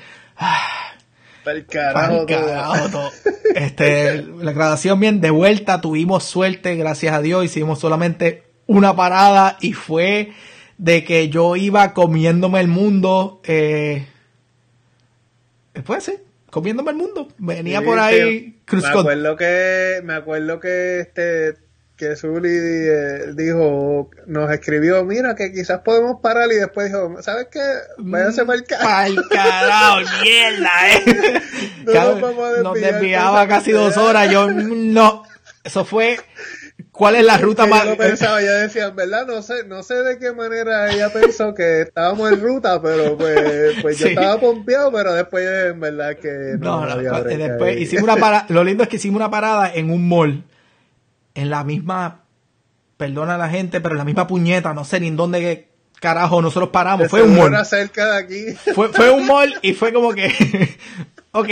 Pa'l 1.45 1.65
Pa'l 1.65 1.67
carajo, 1.67 2.27
carajo 2.27 2.89
todo. 2.91 3.11
Este, 3.55 4.23
la 4.23 4.53
grabación 4.53 5.01
bien 5.01 5.23
de 5.23 5.31
vuelta, 5.31 5.81
tuvimos 5.81 6.23
suerte, 6.23 6.77
gracias 6.77 7.15
a 7.15 7.23
Dios, 7.23 7.47
hicimos 7.47 7.81
solamente 7.81 8.48
una 8.69 8.95
parada 8.95 9.57
y 9.61 9.73
fue 9.73 10.33
de 10.77 11.03
que 11.03 11.29
yo 11.29 11.57
iba 11.57 11.93
comiéndome 11.93 12.61
el 12.61 12.69
mundo, 12.69 13.41
eh, 13.45 14.07
después 15.75 16.05
sí, 16.05 16.15
comiéndome 16.51 16.93
el 16.93 16.97
mundo, 16.97 17.29
venía 17.39 17.81
Sí, 17.81 17.85
por 17.85 17.99
ahí, 17.99 18.61
cruz 18.65 18.85
me 18.85 19.01
acuerdo 19.01 19.37
que 19.37 20.01
me 20.05 20.15
acuerdo 20.15 20.61
que 20.61 21.01
este 21.01 21.57
que 21.97 22.15
Zully 22.15 22.49
eh, 22.49 23.33
dijo 23.35 24.09
nos 24.27 24.53
escribió 24.53 25.05
mira 25.05 25.35
que 25.35 25.53
quizás 25.53 25.81
podemos 25.81 26.21
parar 26.23 26.49
y 26.53 26.55
después 26.55 26.87
dijo 26.87 27.21
sabes 27.23 27.49
qué 27.51 27.61
váyanse 27.99 28.45
para 28.45 29.07
el 29.09 29.17
carajo, 29.29 30.01
mierda, 30.23 30.71
eh. 30.95 31.43
No 31.85 32.21
nos 32.21 32.63
nos 32.63 32.75
desviaba 32.75 33.49
casi 33.49 33.73
dos 33.73 33.97
horas, 33.97 34.31
yo 34.31 34.49
no, 34.49 35.25
eso 35.65 35.85
fue, 35.85 36.21
¿cuál 36.93 37.17
es 37.17 37.25
la 37.25 37.39
ruta 37.39 37.67
más? 37.67 37.85
yo 37.85 37.91
lo 37.91 37.97
pensaba 37.97 38.41
yo 38.41 38.53
decía 38.53 38.87
en 38.87 38.97
verdad 38.97 39.27
no 39.27 39.43
sé 39.43 39.65
no 39.67 39.83
sé 39.83 39.95
de 39.95 40.19
qué 40.19 40.33
manera 40.33 40.93
ella 40.93 41.13
pensó 41.13 41.55
que 41.55 41.83
estábamos 41.83 42.31
en 42.33 42.41
ruta 42.41 42.81
pero 42.81 43.17
pues, 43.17 43.77
pues 43.83 43.99
yo 43.99 44.07
estaba 44.09 44.39
pompeado 44.39 44.93
pero 44.93 45.13
después 45.13 45.45
en 45.73 45.81
verdad 45.81 46.17
que 46.17 46.57
no, 46.59 46.81
No, 46.81 46.87
no, 46.87 46.93
había 46.93 47.13
después 47.23 47.77
ahí. 47.77 47.83
hicimos 47.83 48.05
una 48.05 48.17
parada, 48.21 48.47
lo 48.49 48.63
lindo 48.65 48.83
es 48.85 48.89
que 48.89 48.97
hicimos 48.97 49.17
una 49.17 49.31
parada 49.31 49.73
en 49.75 49.91
un 49.91 50.09
mall, 50.09 50.45
en 51.35 51.51
la 51.51 51.65
misma, 51.65 52.25
perdona 52.97 53.35
a 53.35 53.39
la 53.39 53.49
gente, 53.49 53.81
pero 53.81 53.95
en 53.95 53.99
la 53.99 54.05
misma 54.05 54.27
puñeta, 54.27 54.73
no 54.75 54.85
sé 54.85 55.01
ni 55.01 55.09
en 55.09 55.17
dónde 55.17 55.69
carajo 56.01 56.41
nosotros 56.41 56.71
paramos, 56.71 57.03
De 57.05 57.09
fue 57.09 57.23
un 57.23 57.35
mall, 57.37 57.67
cerca 57.67 58.13
de 58.13 58.19
aquí 58.19 58.73
fue, 58.75 58.89
fue 58.89 59.11
un 59.11 59.27
mall 59.27 59.53
y 59.63 59.73
fue 59.75 59.93
como 59.93 60.13
que, 60.13 60.29
ok, 61.33 61.49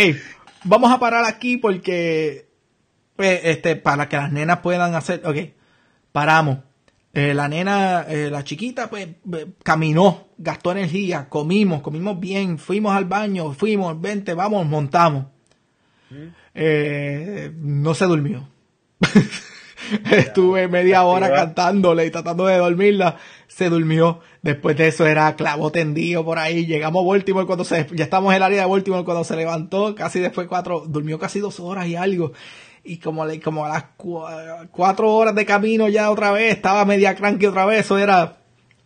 vamos 0.65 0.93
a 0.93 0.99
parar 1.01 1.25
aquí 1.25 1.57
porque, 1.57 2.46
pues, 3.17 3.41
este, 3.45 3.77
para 3.77 4.09
que 4.09 4.17
las 4.17 4.33
nenas 4.33 4.61
puedan 4.61 4.95
hacer, 4.95 5.23
ok, 5.25 5.37
paramos. 6.13 6.59
Eh, 7.13 7.33
la 7.33 7.49
nena, 7.49 8.03
eh, 8.09 8.29
la 8.31 8.45
chiquita, 8.45 8.91
pues 8.91 9.09
eh, 9.33 9.47
caminó, 9.63 10.29
gastó 10.37 10.73
energía, 10.73 11.31
comimos, 11.31 11.81
comimos 11.81 12.21
bien, 12.21 12.59
fuimos 12.59 12.95
al 12.95 13.07
baño, 13.07 13.53
fuimos, 13.55 13.99
vente, 13.99 14.35
vamos, 14.35 14.67
montamos. 14.67 15.27
Eh, 16.55 17.53
no 17.57 17.95
se 17.95 18.05
durmió. 18.05 18.49
Estuve 20.11 20.69
media 20.69 21.05
hora 21.05 21.33
cantándole 21.33 22.07
y 22.07 22.11
tratando 22.11 22.47
de 22.47 22.57
dormirla. 22.59 23.17
Se 23.47 23.69
durmió. 23.69 24.21
Después 24.43 24.77
de 24.77 24.89
eso 24.89 25.07
era 25.07 25.35
clavo 25.37 25.71
tendido 25.71 26.25
por 26.25 26.39
ahí. 26.39 26.67
Llegamos 26.67 27.05
a 27.05 27.09
Baltimore 27.09 27.47
cuando 27.47 27.65
se, 27.65 27.87
ya 27.93 28.05
estamos 28.05 28.33
en 28.33 28.37
el 28.37 28.43
área 28.43 28.63
de 28.63 28.69
Baltimore 28.69 29.05
cuando 29.05 29.25
se 29.25 29.37
levantó. 29.37 29.95
Casi 29.95 30.21
después 30.21 30.47
cuatro, 30.49 30.85
durmió 30.87 31.19
casi 31.19 31.41
dos 31.41 31.61
horas 31.61 31.87
y 31.87 31.97
algo. 31.97 32.33
Y 32.87 32.99
como, 32.99 33.27
le- 33.27 33.41
como 33.41 33.65
a 33.67 33.69
las 33.71 33.85
cua- 33.99 34.69
cuatro 34.71 35.13
horas 35.13 35.35
de 35.35 35.45
camino 35.45 35.89
ya 35.89 36.11
otra 36.11 36.31
vez, 36.31 36.55
estaba 36.55 36.85
media 36.85 37.15
cranky 37.15 37.47
otra 37.47 37.67
vez. 37.67 37.81
Eso 37.87 37.99
era 37.99 38.37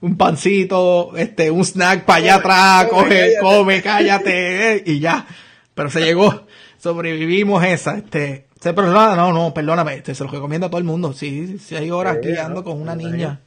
un 0.01 0.17
pancito, 0.17 1.15
este, 1.17 1.51
un 1.51 1.65
snack 1.65 2.05
para 2.05 2.19
allá 2.19 2.35
atrás, 2.37 2.87
come, 2.87 3.03
coge, 3.03 3.09
cállate. 3.19 3.39
come, 3.41 3.83
cállate, 3.83 4.73
eh, 4.77 4.83
y 4.87 4.99
ya. 5.01 5.27
Pero 5.75 5.91
se 5.91 6.01
llegó, 6.01 6.47
sobrevivimos 6.79 7.63
esa, 7.65 7.99
este, 7.99 8.47
se- 8.61 8.73
pero 8.73 8.91
no, 8.91 9.33
no, 9.33 9.55
perdóname, 9.55 9.95
este, 9.97 10.15
se 10.15 10.25
lo 10.25 10.31
recomiendo 10.31 10.67
a 10.67 10.71
todo 10.71 10.79
el 10.79 10.85
mundo, 10.85 11.13
sí, 11.13 11.59
sí 11.59 11.77
hay 11.77 11.91
horas 11.91 12.19
guiando 12.23 12.65
con 12.65 12.81
una 12.81 12.95
niña. 12.97 13.41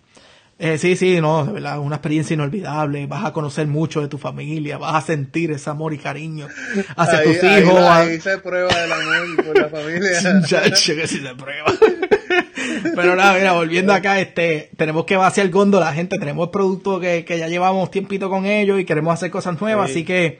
Eh, 0.65 0.77
sí, 0.77 0.95
sí, 0.95 1.19
no, 1.19 1.45
de 1.45 1.51
verdad, 1.51 1.77
una 1.79 1.97
experiencia 1.97 2.35
inolvidable, 2.35 3.05
vas 3.05 3.25
a 3.25 3.33
conocer 3.33 3.67
mucho 3.67 3.99
de 3.99 4.07
tu 4.07 4.17
familia, 4.17 4.77
vas 4.77 4.95
a 4.95 5.01
sentir 5.05 5.51
ese 5.51 5.69
amor 5.69 5.93
y 5.93 5.97
cariño 5.97 6.47
hacia 6.95 7.17
ahí, 7.19 7.25
tus 7.33 7.43
hijos. 7.43 7.79
a- 7.81 7.97
ahí 7.97 8.21
se 8.21 8.37
prueba 8.37 8.69
el 8.71 8.93
amor 8.93 9.45
por 9.45 9.59
la 9.59 9.67
familia 9.67 10.19
Muchacho, 10.35 10.95
que 10.95 11.05
si 11.07 11.19
se 11.19 11.35
prueba. 11.35 11.65
Pero 12.95 13.15
nada, 13.17 13.33
mira, 13.33 13.51
volviendo 13.51 13.91
acá, 13.93 14.21
este, 14.21 14.69
tenemos 14.77 15.03
que 15.03 15.17
vaciar 15.17 15.49
góndola, 15.49 15.91
gente, 15.93 16.17
tenemos 16.17 16.47
productos 16.47 17.01
que, 17.01 17.25
que 17.25 17.37
ya 17.37 17.49
llevamos 17.49 17.91
tiempito 17.91 18.29
con 18.29 18.45
ellos 18.45 18.79
y 18.79 18.85
queremos 18.85 19.13
hacer 19.15 19.31
cosas 19.31 19.59
nuevas, 19.59 19.87
Sí. 19.89 19.91
así 19.97 20.05
que, 20.05 20.39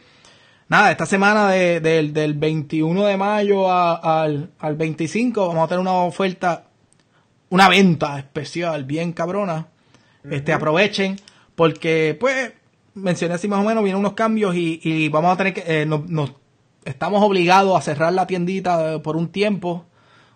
nada, 0.69 0.89
esta 0.91 1.05
semana 1.05 1.49
de- 1.51 1.81
del- 1.81 2.13
del 2.13 2.33
21 2.35 3.05
de 3.05 3.17
mayo 3.17 3.69
a- 3.69 4.23
al, 4.23 4.51
al 4.59 4.75
25 4.77 5.49
vamos 5.49 5.65
a 5.65 5.67
tener 5.67 5.81
una 5.81 5.91
oferta, 5.95 6.63
una 7.49 7.67
venta 7.67 8.17
especial 8.19 8.85
bien 8.85 9.11
cabrona. 9.11 9.67
Este, 10.29 10.53
aprovechen, 10.53 11.17
porque, 11.55 12.15
pues, 12.19 12.53
mencioné 12.95 13.35
así 13.35 13.47
más 13.47 13.59
o 13.59 13.67
menos, 13.67 13.83
vienen 13.83 13.99
unos 13.99 14.13
cambios 14.13 14.55
y, 14.55 14.79
y 14.83 15.09
vamos 15.09 15.33
a 15.33 15.37
tener 15.37 15.53
que, 15.53 15.63
eh, 15.81 15.85
nos, 15.85 16.07
nos- 16.09 16.33
estamos 16.85 17.23
obligados 17.23 17.77
a 17.77 17.81
cerrar 17.81 18.13
la 18.13 18.27
tiendita 18.27 18.93
eh, 18.95 18.99
por 18.99 19.15
un 19.17 19.29
tiempo, 19.29 19.85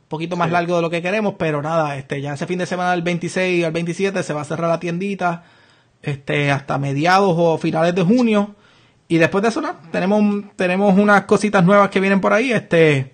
un 0.01 0.08
poquito 0.10 0.36
más 0.38 0.48
Sí. 0.48 0.53
largo 0.53 0.75
de 0.77 0.82
lo 0.82 0.89
que 0.89 1.01
queremos, 1.01 1.36
pero 1.38 1.62
nada, 1.62 1.98
este, 1.98 2.22
ya 2.22 2.34
ese 2.34 2.48
fin 2.48 2.60
de 2.60 2.65
semana 2.65 2.91
del 2.91 3.01
26 3.01 3.65
al 3.65 3.72
27 3.74 4.24
se 4.24 4.34
va 4.34 4.41
a 4.41 4.46
cerrar 4.46 4.70
la 4.70 4.79
tiendita, 4.79 5.44
este, 6.01 6.51
hasta 6.51 6.77
mediados 6.77 7.34
o 7.38 7.58
finales 7.58 7.94
de 7.96 8.03
junio, 8.03 8.56
y 9.10 9.17
después 9.17 9.41
de 9.41 9.50
eso, 9.50 9.62
nada, 9.62 9.79
tenemos, 9.91 10.44
tenemos 10.56 10.98
unas 10.98 11.24
cositas 11.24 11.63
nuevas 11.65 11.89
que 11.89 12.00
vienen 12.00 12.20
por 12.22 12.34
ahí, 12.34 12.51
este, 12.51 13.13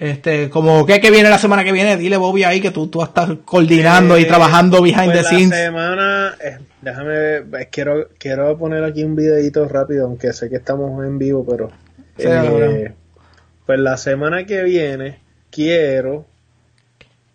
este, 0.00 0.50
como 0.50 0.86
que 0.86 1.00
que 1.00 1.10
viene 1.12 1.30
la 1.30 1.38
semana 1.38 1.62
que 1.64 1.72
viene, 1.72 1.96
dile 1.96 2.16
Bobby 2.16 2.44
ahí 2.44 2.60
que 2.60 2.72
tú, 2.72 2.88
tú 2.88 3.02
estás 3.02 3.30
coordinando 3.44 4.18
y 4.18 4.24
Eh, 4.24 4.26
trabajando 4.26 4.82
behind 4.82 5.12
pues 5.12 5.18
the 5.18 5.22
la 5.22 5.28
scenes. 5.28 5.58
semana, 5.58 6.36
eh, 6.42 6.58
déjame, 6.82 7.36
eh, 7.36 7.68
quiero, 7.70 8.08
quiero 8.18 8.58
poner 8.58 8.84
aquí 8.84 9.04
un 9.04 9.14
videito 9.16 9.68
rápido, 9.68 10.06
aunque 10.06 10.32
sé 10.32 10.50
que 10.50 10.56
estamos 10.56 11.04
en 11.06 11.18
vivo, 11.18 11.46
pero 11.48 11.70
Sí, 12.16 12.28
eh, 12.28 12.94
pues 13.66 13.78
la 13.80 13.96
semana 13.96 14.46
que 14.46 14.62
viene 14.64 15.20
quiero 15.50 16.26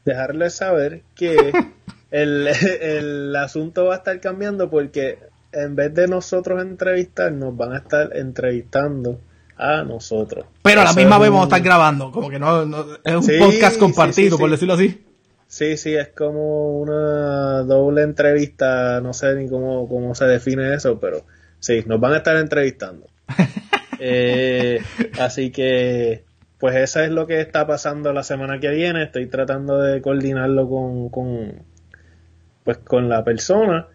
dejarles 0.05 0.55
saber 0.55 1.03
que 1.15 1.36
el, 2.12 2.48
el 2.81 3.36
asunto 3.36 3.86
va 3.86 3.95
a 3.95 3.98
estar 3.98 4.19
cambiando 4.19 4.69
porque 4.69 5.19
en 5.51 5.75
vez 5.75 5.93
de 5.93 6.07
nosotros 6.07 6.62
entrevistarnos, 6.62 7.55
van 7.55 7.74
a 7.74 7.77
estar 7.77 8.15
entrevistando 8.15 9.19
a 9.57 9.83
nosotros. 9.83 10.45
Pero 10.62 10.81
a 10.81 10.83
la 10.85 10.93
misma 10.93 11.17
vez 11.17 11.29
un- 11.29 11.35
vamos 11.35 11.51
a 11.51 11.55
estar 11.57 11.62
grabando, 11.65 12.12
como 12.12 12.29
que 12.29 12.39
no, 12.39 12.65
no- 12.65 12.85
es 13.03 13.15
un 13.15 13.24
Sí, 13.24 13.33
podcast 13.39 13.77
compartido, 13.79 14.38
sí, 14.38 14.41
por 14.41 14.50
decirlo 14.51 14.74
así. 14.74 15.01
Sí, 15.47 15.77
sí, 15.77 15.93
es 15.95 16.09
como 16.09 16.79
una 16.79 17.62
doble 17.63 18.01
entrevista, 18.01 19.00
no 19.01 19.13
sé 19.13 19.35
ni 19.35 19.47
cómo, 19.47 19.88
cómo 19.88 20.13
se 20.15 20.25
define 20.25 20.74
eso, 20.74 21.00
pero 21.00 21.24
sí, 21.59 21.83
nos 21.85 22.00
van 22.00 22.13
a 22.13 22.17
estar 22.17 22.35
entrevistando. 22.38 23.07
Eh, 23.97 24.81
así 25.19 25.51
que, 25.51 26.25
pues 26.59 26.75
eso 26.75 27.00
es 27.00 27.09
lo 27.12 27.25
que 27.27 27.39
está 27.39 27.65
pasando 27.65 28.12
la 28.12 28.24
semana 28.24 28.59
que 28.59 28.69
viene. 28.69 29.03
Estoy 29.03 29.27
tratando 29.27 29.77
de 29.81 30.01
coordinarlo 30.01 30.69
con, 30.69 31.09
con 31.09 31.63
pues 32.65 32.79
con 32.79 33.07
la 33.07 33.24
persona. 33.24 33.88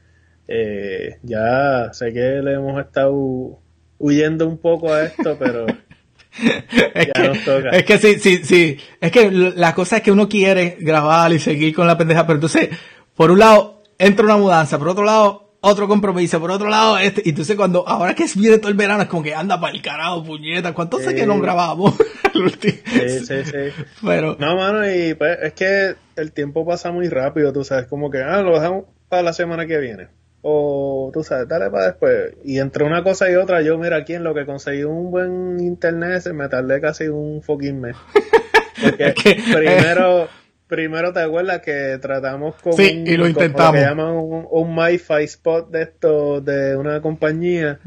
Eh, 0.48 1.18
ya 1.22 1.90
sé 1.92 2.14
que 2.14 2.40
le 2.42 2.54
hemos 2.54 2.80
estado 2.80 3.58
huyendo 4.00 4.48
un 4.48 4.58
poco 4.58 4.92
a 4.92 5.04
esto, 5.04 5.36
pero 5.38 5.66
es, 6.44 7.06
Ya 7.06 7.12
que, 7.12 7.28
nos 7.28 7.44
toca. 7.44 7.70
es 7.70 7.84
que 7.84 7.98
sí, 7.98 8.18
sí, 8.18 8.40
sí. 8.44 8.76
Es 9.00 9.12
que 9.12 9.30
la 9.30 9.74
cosa 9.74 9.98
es 9.98 10.02
que 10.02 10.10
uno 10.12 10.28
quiere 10.28 10.76
grabar 10.80 11.32
y 11.32 11.38
seguir 11.38 11.74
con 11.74 11.86
la 11.86 11.96
pendeja, 11.96 12.26
pero 12.26 12.38
entonces, 12.38 12.70
por 13.14 13.30
un 13.30 13.38
lado, 13.38 13.82
entra 13.98 14.24
una 14.24 14.36
mudanza, 14.36 14.78
por 14.78 14.88
otro 14.88 15.04
lado, 15.04 15.54
otro 15.60 15.86
compromiso, 15.86 16.40
por 16.40 16.50
otro 16.50 16.68
lado, 16.70 16.96
este, 16.98 17.22
y 17.24 17.28
entonces 17.30 17.54
cuando, 17.54 17.86
ahora 17.86 18.14
que 18.14 18.24
viene 18.34 18.56
todo 18.58 18.70
el 18.70 18.76
verano, 18.76 19.02
es 19.02 19.08
como 19.10 19.22
que 19.22 19.34
anda 19.34 19.60
para 19.60 19.74
el 19.74 19.82
carajo, 19.82 20.24
puñeta, 20.24 20.72
¿cuánto 20.72 20.98
Sí. 20.98 21.14
que 21.14 21.26
no 21.26 21.38
grabamos? 21.38 21.94
El 22.34 22.50
sí, 22.52 22.80
sí, 23.26 23.44
sí. 23.44 23.84
Pero, 24.06 24.36
No, 24.38 24.56
mano, 24.56 24.88
y 24.90 25.14
pues 25.14 25.36
es 25.42 25.52
que 25.52 25.96
el 26.16 26.32
tiempo 26.32 26.64
pasa 26.64 26.92
muy 26.92 27.08
rápido, 27.08 27.52
tú 27.52 27.64
sabes, 27.64 27.86
como 27.86 28.08
que, 28.10 28.18
ah, 28.22 28.40
lo 28.40 28.54
dejamos 28.54 28.84
para 29.08 29.22
la 29.22 29.32
semana 29.32 29.66
que 29.66 29.78
viene. 29.78 30.08
O, 30.42 31.10
tú 31.12 31.22
sabes, 31.22 31.46
dale 31.48 31.70
para 31.70 31.86
después. 31.86 32.34
Y 32.44 32.58
entre 32.58 32.84
una 32.84 33.02
cosa 33.02 33.30
y 33.30 33.34
otra, 33.34 33.60
yo, 33.62 33.76
mira, 33.78 33.98
aquí 33.98 34.14
en 34.14 34.24
lo 34.24 34.34
que 34.34 34.46
conseguí 34.46 34.84
un 34.84 35.10
buen 35.10 35.60
internet, 35.60 36.20
se 36.22 36.32
me 36.32 36.48
tardé 36.48 36.80
casi 36.80 37.08
un 37.08 37.42
fucking 37.42 37.80
mes. 37.80 37.96
Porque 38.82 39.08
Es 39.08 39.14
que- 39.14 39.36
primero, 39.54 40.28
primero 40.66 41.12
te 41.12 41.20
acuerdas 41.20 41.60
que 41.60 41.98
tratamos 42.00 42.54
con 42.56 42.72
Sí, 42.72 43.04
y 43.06 43.16
lo 43.16 43.24
con 43.34 43.34
que 43.34 43.48
llaman 43.80 44.08
un, 44.14 44.46
un 44.50 44.74
MiFi 44.74 45.24
spot 45.24 45.70
de 45.70 45.82
esto, 45.82 46.40
de 46.40 46.76
una 46.76 47.02
compañía. 47.02 47.78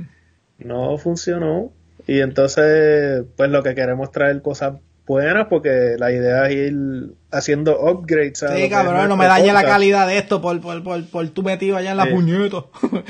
No 0.59 0.97
funcionó. 0.97 1.71
Y 2.05 2.19
entonces, 2.19 3.23
pues 3.35 3.49
lo 3.49 3.63
que 3.63 3.73
queremos 3.75 4.11
traer 4.11 4.41
cosas 4.41 4.73
buenas 5.05 5.47
porque 5.47 5.95
la 5.97 6.11
idea 6.11 6.47
es 6.47 6.55
ir 6.55 7.13
haciendo 7.31 7.79
upgrades. 7.79 8.39
Sí, 8.39 8.69
cabrón, 8.69 9.09
no 9.09 9.17
me 9.17 9.25
dañe 9.25 9.51
la 9.51 9.63
calidad 9.63 10.07
de 10.07 10.17
esto 10.17 10.41
por, 10.41 10.59
por, 10.61 10.83
por, 10.83 11.05
por 11.07 11.29
tu 11.29 11.43
metido 11.43 11.77
allá 11.77 11.91
en 11.91 11.97
la 11.97 12.05
puñeta. 12.05 12.65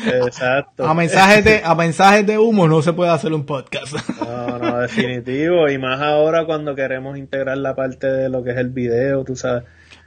Exacto. 0.06 0.86
a, 0.88 0.94
mensajes 0.94 1.44
de, 1.44 1.62
a 1.64 1.76
mensajes 1.76 2.26
de 2.26 2.38
humo 2.38 2.68
no 2.68 2.82
se 2.82 2.94
puede 2.94 3.12
hacer 3.12 3.34
un 3.34 3.46
podcast. 3.46 3.94
no, 4.20 4.60
no, 4.60 4.80
definitivo. 4.80 5.70
Y 5.70 5.78
más 5.78 6.02
ahora 6.02 6.46
cuando 6.46 6.76
queremos 6.76 7.18
integrar 7.18 7.58
la 7.58 7.76
parte 7.76 8.08
de 8.08 8.30
lo 8.30 8.44
que 8.44 8.52
es 8.52 8.58
el 8.58 8.70
video, 8.70 9.24
tú 9.24 9.36
sabes. 9.36 9.64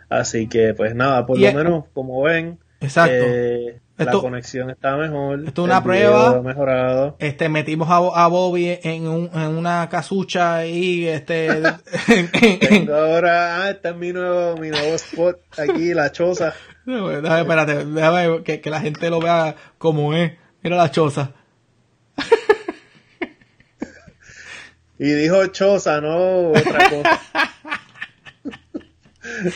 Así 0.08 0.48
que, 0.48 0.72
pues 0.74 0.94
nada, 0.94 1.26
por 1.26 1.38
lo 1.38 1.52
menos, 1.52 1.84
como 1.92 2.22
ven, 2.22 2.58
Exacto. 2.80 3.12
Eh, 3.16 3.80
la 3.96 4.12
conexión 4.12 4.70
está 4.70 4.96
mejor. 4.96 5.44
Esto 5.46 5.62
es 5.62 5.64
una 5.64 5.82
prueba. 5.82 6.42
Mejorado. 6.42 7.16
Este, 7.18 7.48
metimos 7.48 7.88
a, 7.88 7.96
a 7.96 8.26
Bobby 8.28 8.78
en, 8.82 9.08
un, 9.08 9.30
en 9.32 9.56
una 9.56 9.88
casucha 9.88 10.66
y 10.66 11.06
este. 11.06 11.62
Tengo 12.60 12.94
ahora, 12.94 13.62
ah, 13.62 13.70
este 13.70 13.88
es 13.90 13.96
mi 13.96 14.12
nuevo, 14.12 14.56
mi 14.58 14.68
nuevo 14.68 14.94
spot 14.94 15.40
aquí, 15.58 15.94
la 15.94 16.12
choza. 16.12 16.54
No, 16.86 17.08
déjame, 17.08 17.40
espérate, 17.40 17.84
déjame 17.84 18.44
que, 18.44 18.60
que 18.60 18.70
la 18.70 18.80
gente 18.80 19.10
lo 19.10 19.18
vea 19.18 19.56
como 19.76 20.14
es. 20.14 20.34
Mira 20.62 20.76
la 20.76 20.88
choza. 20.88 21.32
y 24.96 25.08
dijo 25.10 25.46
choza, 25.48 26.00
no 26.00 26.50
otra 26.50 26.88
cosa. 26.88 27.20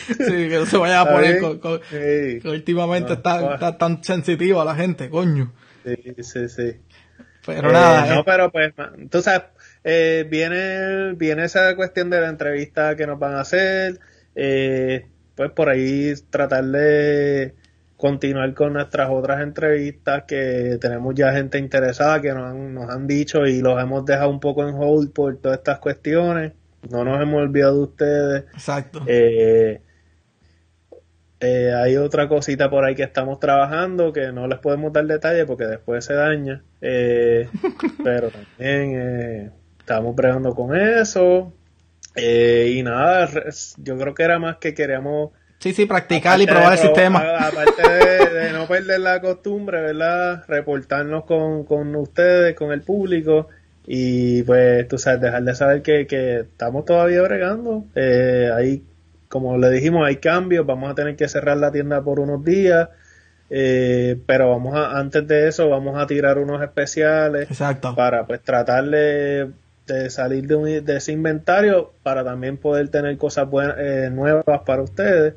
Sí, 0.07 0.49
que 0.49 0.57
no 0.59 0.65
se 0.65 0.77
vaya 0.77 1.01
a 1.01 1.11
poner 1.11 1.39
con, 1.39 1.59
que 1.59 2.41
últimamente 2.45 3.13
está, 3.13 3.77
tan 3.77 4.03
sensitiva 4.03 4.65
la 4.65 4.75
gente, 4.75 5.09
coño. 5.09 5.51
Sí, 5.83 6.23
sí, 6.23 6.49
sí. 6.49 6.75
Pero 7.45 7.71
nada. 7.71 8.07
Eh, 8.07 8.15
no, 8.15 8.23
pero 8.23 8.51
pues, 8.51 8.73
tú 9.09 9.21
sabes, 9.21 9.43
eh, 9.83 10.27
viene, 10.29 11.13
viene 11.13 11.45
esa 11.45 11.75
cuestión 11.75 12.09
de 12.09 12.21
la 12.21 12.29
entrevista 12.29 12.95
que 12.95 13.07
nos 13.07 13.17
van 13.17 13.35
a 13.35 13.41
hacer. 13.41 13.99
Eh, 14.35 15.07
pues 15.35 15.51
por 15.51 15.69
ahí 15.69 16.13
tratar 16.29 16.65
de 16.65 17.55
continuar 17.97 18.53
con 18.53 18.73
nuestras 18.73 19.09
otras 19.09 19.41
entrevistas 19.41 20.23
que 20.27 20.77
tenemos 20.79 21.13
ya 21.15 21.33
gente 21.33 21.57
interesada 21.57 22.21
que 22.21 22.33
nos 22.33 22.51
han, 22.51 22.73
nos 22.73 22.89
han 22.89 23.07
dicho 23.07 23.45
y 23.45 23.61
los 23.61 23.81
hemos 23.81 24.05
dejado 24.05 24.29
un 24.29 24.39
poco 24.39 24.67
en 24.67 24.75
hold 24.75 25.11
por 25.13 25.37
todas 25.37 25.59
estas 25.59 25.79
cuestiones 25.79 26.53
no 26.89 27.03
nos 27.03 27.21
hemos 27.21 27.41
olvidado 27.41 27.77
de 27.77 27.83
ustedes. 27.83 28.43
Exacto. 28.53 29.01
Eh, 29.07 29.81
eh, 31.39 31.73
hay 31.73 31.97
otra 31.97 32.27
cosita 32.27 32.69
por 32.69 32.85
ahí 32.85 32.95
que 32.95 33.03
estamos 33.03 33.39
trabajando 33.39 34.13
que 34.13 34.31
no 34.31 34.47
les 34.47 34.59
podemos 34.59 34.93
dar 34.93 35.05
detalle 35.05 35.45
porque 35.45 35.65
después 35.65 36.05
se 36.05 36.13
daña. 36.13 36.63
Eh, 36.81 37.49
pero 38.03 38.29
también 38.29 39.53
estamos 39.79 40.15
bregando 40.15 40.53
con 40.53 40.75
eso. 40.75 41.53
y 42.15 42.81
nada, 42.83 43.29
yo 43.77 43.97
creo 43.97 44.13
que 44.13 44.23
era 44.23 44.39
más 44.39 44.57
que 44.57 44.73
queríamos. 44.73 45.31
Sí, 45.59 45.73
sí, 45.73 45.85
practicar 45.85 46.41
y 46.41 46.47
probar 46.47 46.73
el 46.73 46.79
sistema. 46.79 47.19
Aparte 47.37 47.87
de, 47.87 48.51
no 48.51 48.65
perder 48.65 48.99
la 48.99 49.21
costumbre, 49.21 49.79
¿verdad? 49.79 50.43
Reportarnos 50.47 51.25
con, 51.25 51.65
con 51.65 51.95
ustedes, 51.95 52.55
con 52.55 52.71
el 52.71 52.81
público 52.81 53.47
y 53.85 54.43
pues, 54.43 54.87
tú 54.87 54.97
sabes, 54.97 55.21
dejar 55.21 55.43
de 55.43 55.55
saber 55.55 55.81
que, 55.81 56.07
que 56.07 56.41
estamos 56.41 56.85
todavía 56.85 57.21
bregando. 57.21 57.85
Eh, 57.95 58.51
ahí, 58.55 58.83
como 59.27 59.57
le 59.57 59.69
dijimos, 59.69 60.05
hay 60.05 60.17
cambios, 60.17 60.65
vamos 60.65 60.91
a 60.91 60.95
tener 60.95 61.15
que 61.15 61.27
cerrar 61.27 61.57
la 61.57 61.71
tienda 61.71 62.01
por 62.03 62.19
unos 62.19 62.43
días. 62.43 62.89
Eh, 63.49 64.17
pero 64.25 64.49
vamos 64.49 64.75
a, 64.75 64.97
antes 64.97 65.27
de 65.27 65.47
eso, 65.47 65.67
vamos 65.67 66.01
a 66.01 66.07
tirar 66.07 66.37
unos 66.37 66.61
especiales 66.61 67.49
Exacto. 67.51 67.93
para 67.95 68.25
pues 68.25 68.41
tratar 68.41 68.85
de, 68.85 69.51
salir 70.09 70.47
de, 70.47 70.79
de, 70.79 70.95
ese 70.95 71.11
inventario 71.11 71.91
para 72.01 72.23
también 72.23 72.55
poder 72.55 72.87
tener 72.87 73.17
cosas 73.17 73.49
buenas, 73.49 73.75
eh, 73.77 74.09
nuevas 74.09 74.61
para 74.65 74.83
ustedes 74.83 75.33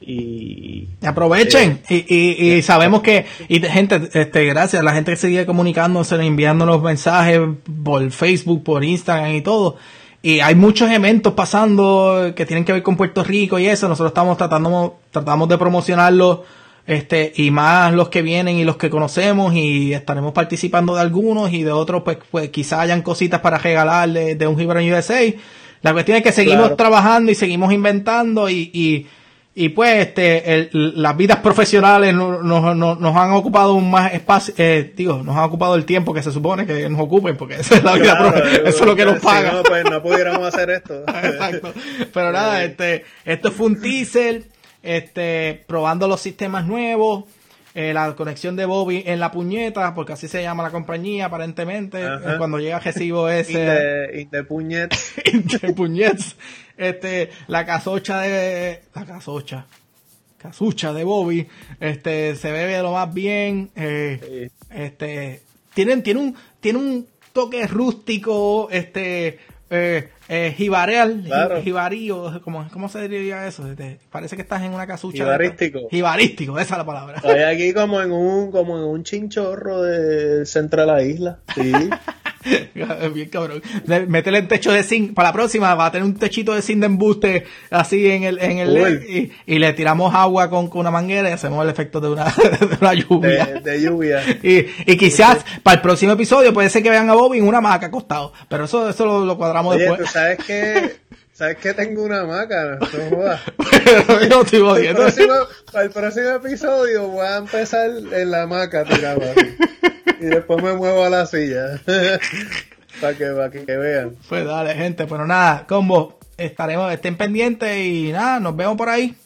y 0.00 0.88
aprovechen. 1.02 1.80
y, 1.88 1.96
y, 2.08 2.52
y, 2.54 2.62
sabemos 2.62 3.02
que 3.02 3.26
y 3.48 3.60
gente 3.60 4.08
este 4.12 4.44
gracias 4.44 4.82
la 4.84 4.92
gente 4.92 5.12
que 5.12 5.16
sigue 5.16 5.46
comunicándose 5.46 6.14
enviándonos 6.14 6.82
mensajes 6.82 7.40
por 7.84 8.10
Facebook 8.10 8.62
por 8.62 8.84
Instagram 8.84 9.34
y 9.34 9.42
todo. 9.42 9.76
Y 10.20 10.40
hay 10.40 10.54
muchos 10.54 10.90
eventos 10.90 11.34
pasando 11.34 12.32
que 12.34 12.44
tienen 12.44 12.64
que 12.64 12.72
ver 12.72 12.82
con 12.82 12.96
Puerto 12.96 13.22
Rico 13.22 13.58
y 13.58 13.66
eso. 13.66 13.88
Nosotros 13.88 14.10
estamos 14.10 14.36
tratando 14.36 14.98
tratamos 15.10 15.48
de 15.48 15.58
promocionarlos 15.58 16.40
este 16.86 17.32
y 17.36 17.50
más 17.50 17.92
los 17.92 18.08
que 18.08 18.22
vienen 18.22 18.56
y 18.56 18.64
los 18.64 18.76
que 18.78 18.88
conocemos 18.88 19.54
y 19.54 19.92
estaremos 19.92 20.32
participando 20.32 20.94
de 20.94 21.02
algunos 21.02 21.52
y 21.52 21.62
de 21.62 21.70
otros 21.70 22.02
pues, 22.02 22.16
pues 22.30 22.48
quizá 22.48 22.80
hayan 22.80 23.02
cositas 23.02 23.40
para 23.40 23.58
regalarle 23.58 24.36
de, 24.36 24.46
un 24.46 24.58
Gibran 24.58 24.90
USA 24.90 25.20
la 25.82 25.92
cuestión 25.92 26.16
es 26.16 26.22
que 26.22 26.32
seguimos 26.32 26.76
trabajando 26.78 27.30
y 27.30 27.34
seguimos 27.34 27.74
inventando 27.74 28.48
y, 28.48 28.70
y 28.72 29.06
y 29.60 29.70
pues 29.70 30.06
este 30.06 30.70
las 30.72 31.16
vidas 31.16 31.38
profesionales 31.38 32.14
nos, 32.14 32.44
nos, 32.44 33.16
han 33.16 33.32
ocupado 33.32 33.80
más 33.80 34.14
espacio 34.14 34.54
eh, 34.56 34.92
digo 34.94 35.24
nos 35.24 35.36
han 35.36 35.42
ocupado 35.42 35.74
el 35.74 35.84
tiempo 35.84 36.14
que 36.14 36.22
se 36.22 36.30
supone 36.30 36.64
que 36.64 36.88
nos 36.88 37.00
ocupen 37.00 37.36
porque 37.36 37.56
esa 37.56 37.74
es 37.74 37.82
la 37.82 37.94
vida 37.94 38.44
eso 38.64 38.78
es 38.78 38.86
lo 38.86 38.94
que 38.94 39.04
nos 39.04 39.18
paga 39.18 39.54
no, 39.54 39.62
pues 39.64 39.84
no 39.84 40.00
pudiéramos 40.00 40.46
hacer 40.46 40.70
esto. 40.70 41.00
Exacto. 41.24 41.72
Pero 42.14 42.30
nada 42.30 42.62
este 42.62 43.04
esto 43.24 43.50
fue 43.50 43.66
un 43.66 43.80
teaser 43.80 44.44
este 44.80 45.64
probando 45.66 46.06
los 46.06 46.20
sistemas 46.20 46.64
nuevos 46.64 47.24
eh, 47.80 47.94
la 47.94 48.16
conexión 48.16 48.56
de 48.56 48.64
Bobby 48.64 49.04
en 49.06 49.20
la 49.20 49.30
puñeta, 49.30 49.94
porque 49.94 50.12
así 50.12 50.26
se 50.26 50.42
llama 50.42 50.64
la 50.64 50.72
compañía 50.72 51.26
aparentemente, 51.26 52.04
eh, 52.04 52.34
cuando 52.36 52.58
llega 52.58 52.80
recibo 52.80 53.28
ese... 53.28 53.56
de 53.56 54.44
puñets. 54.48 55.14
puñets. 55.76 56.34
Este, 56.76 57.30
la 57.46 57.64
casocha 57.64 58.22
de... 58.22 58.82
La 58.96 59.04
casocha. 59.06 59.66
Casucha 60.38 60.92
de 60.92 61.04
Bobby, 61.04 61.46
este, 61.78 62.34
se 62.34 62.50
ve 62.50 62.66
de 62.66 62.82
lo 62.82 62.94
más 62.94 63.14
bien, 63.14 63.70
eh, 63.76 64.50
este, 64.70 65.42
tienen, 65.72 66.02
tiene 66.02 66.18
un, 66.18 66.34
tiene 66.58 66.80
un 66.80 67.06
toque 67.32 67.64
rústico, 67.68 68.70
este, 68.72 69.38
eh, 69.70 70.08
eh, 70.28 70.54
jibareal, 70.56 71.24
jibarío, 71.62 72.40
¿cómo, 72.42 72.88
se 72.88 73.08
diría 73.08 73.46
eso? 73.46 73.64
parece 74.10 74.36
que 74.36 74.42
estás 74.42 74.62
en 74.62 74.72
una 74.72 74.86
casucha. 74.86 75.24
Jibarístico. 75.24 75.88
jibarístico, 75.90 76.58
esa 76.58 76.74
es 76.74 76.78
la 76.78 76.86
palabra. 76.86 77.16
Estoy 77.16 77.42
aquí 77.42 77.72
como 77.74 78.00
en 78.00 78.12
un, 78.12 78.50
como 78.50 78.78
en 78.78 78.84
un 78.84 79.04
chinchorro 79.04 79.82
del 79.82 80.46
centro 80.46 80.82
de 80.82 80.86
la 80.86 81.02
isla. 81.02 81.38
Sí. 81.54 81.72
Bien 83.14 83.28
cabrón. 83.28 83.62
Métele 84.08 84.38
el 84.38 84.48
techo 84.48 84.72
de 84.72 84.82
zinc. 84.82 85.14
Para 85.14 85.28
la 85.28 85.32
próxima 85.32 85.74
va 85.74 85.86
a 85.86 85.92
tener 85.92 86.04
un 86.04 86.14
techito 86.14 86.54
de 86.54 86.62
zinc 86.62 86.80
de 86.80 86.86
embuste 86.86 87.44
así 87.70 88.10
en 88.10 88.24
el, 88.24 88.38
en 88.38 88.58
el 88.58 89.32
y, 89.46 89.58
le 89.58 89.72
tiramos 89.72 90.14
agua 90.14 90.48
con, 90.48 90.70
una 90.74 90.90
manguera 90.90 91.28
y 91.30 91.32
hacemos 91.32 91.62
el 91.64 91.70
efecto 91.70 92.00
de 92.00 92.10
una, 92.10 92.24
de 92.60 92.76
una 92.80 92.94
lluvia. 92.94 93.46
De, 93.62 93.80
lluvia. 93.80 94.22
Y, 94.42 94.66
y 94.86 94.96
quizás 94.96 95.44
para 95.62 95.76
el 95.76 95.82
próximo 95.82 96.12
episodio 96.12 96.52
puede 96.52 96.70
ser 96.70 96.82
que 96.82 96.90
vean 96.90 97.10
a 97.10 97.14
Bobby 97.14 97.38
en 97.38 97.48
una 97.48 97.60
maca 97.60 97.86
acostado. 97.86 98.32
Pero 98.48 98.64
eso, 98.64 98.88
eso 98.88 99.24
lo, 99.24 99.36
cuadramos 99.36 99.76
después. 99.76 100.00
¿tú 100.00 100.06
sabes 100.06 100.38
que 100.44 100.96
¿Sabes 101.38 101.58
que 101.58 101.72
tengo 101.72 102.02
una 102.02 102.24
maca? 102.24 102.78
No 102.80 103.16
jodas. 103.16 103.40
Pero 104.08 104.42
estoy 104.42 104.88
próximo, 104.92 105.34
para 105.70 105.84
el 105.84 105.90
próximo 105.90 106.30
episodio 106.30 107.06
voy 107.06 107.24
a 107.24 107.36
empezar 107.36 107.90
en 107.90 108.30
la 108.32 108.48
maca 108.48 108.82
tirado 108.82 109.20
y 110.20 110.26
después 110.26 110.62
me 110.62 110.74
muevo 110.74 111.04
a 111.04 111.10
la 111.10 111.26
silla. 111.26 111.80
para 113.00 113.14
que, 113.14 113.26
para 113.26 113.50
que 113.50 113.76
vean. 113.76 114.16
Pues 114.28 114.44
dale, 114.44 114.74
gente. 114.74 115.06
Pero 115.06 115.26
nada, 115.26 115.66
combo, 115.66 116.18
estaremos, 116.36 116.92
estén 116.92 117.16
pendientes 117.16 117.76
y 117.78 118.12
nada, 118.12 118.40
nos 118.40 118.56
vemos 118.56 118.76
por 118.76 118.88
ahí. 118.88 119.16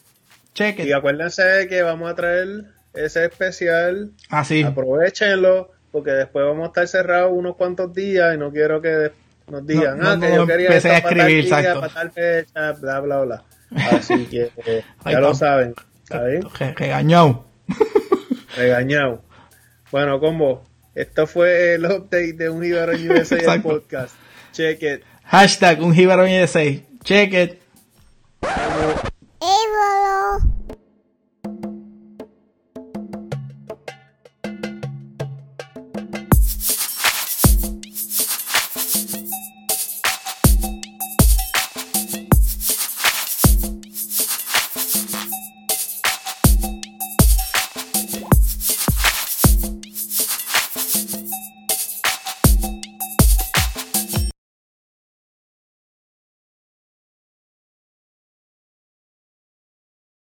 Cheque. 0.54 0.84
Y 0.84 0.92
acuérdense 0.92 1.66
que 1.68 1.82
vamos 1.82 2.10
a 2.10 2.14
traer 2.14 2.64
ese 2.94 3.24
especial. 3.24 4.10
Ah, 4.28 4.44
sí. 4.44 4.62
Aprovechenlo, 4.62 5.70
porque 5.90 6.10
después 6.10 6.44
vamos 6.44 6.64
a 6.64 6.66
estar 6.68 6.88
cerrados 6.88 7.32
unos 7.32 7.56
cuantos 7.56 7.92
días 7.94 8.34
y 8.34 8.38
no 8.38 8.50
quiero 8.52 8.82
que 8.82 9.12
nos 9.48 9.66
digan, 9.66 10.04
ah, 10.04 10.18
que 10.20 10.34
yo 10.34 10.46
quería 10.46 10.70
esto 10.70 10.88
a 10.88 10.98
escribir, 10.98 11.48
para 11.48 11.62
tal, 11.62 11.80
para 11.80 11.92
tal 11.92 12.10
fecha, 12.12 12.72
bla, 12.72 13.00
bla, 13.00 13.20
bla. 13.22 13.44
Así 13.90 14.26
que 14.26 14.50
eh, 14.66 14.84
ya 15.04 15.20
lo 15.20 15.34
saben. 15.34 15.74
¿sabes? 16.04 16.44
Regañado. 16.76 17.44
Regañado. 18.56 19.22
Bueno, 19.90 20.20
combo, 20.20 20.62
esto 20.94 21.26
fue 21.26 21.74
el 21.74 21.84
update 21.84 22.34
de 22.34 22.50
Un 22.50 22.62
Jíbaro 22.62 22.92
USA 22.92 23.54
el 23.54 23.62
podcast. 23.62 24.14
Check 24.52 24.82
it. 24.82 25.02
Hashtag 25.24 25.82
Un 25.82 25.94
Jíbaro 25.94 26.24
USA. 26.24 26.64
Check 27.04 27.32
it. 27.32 27.62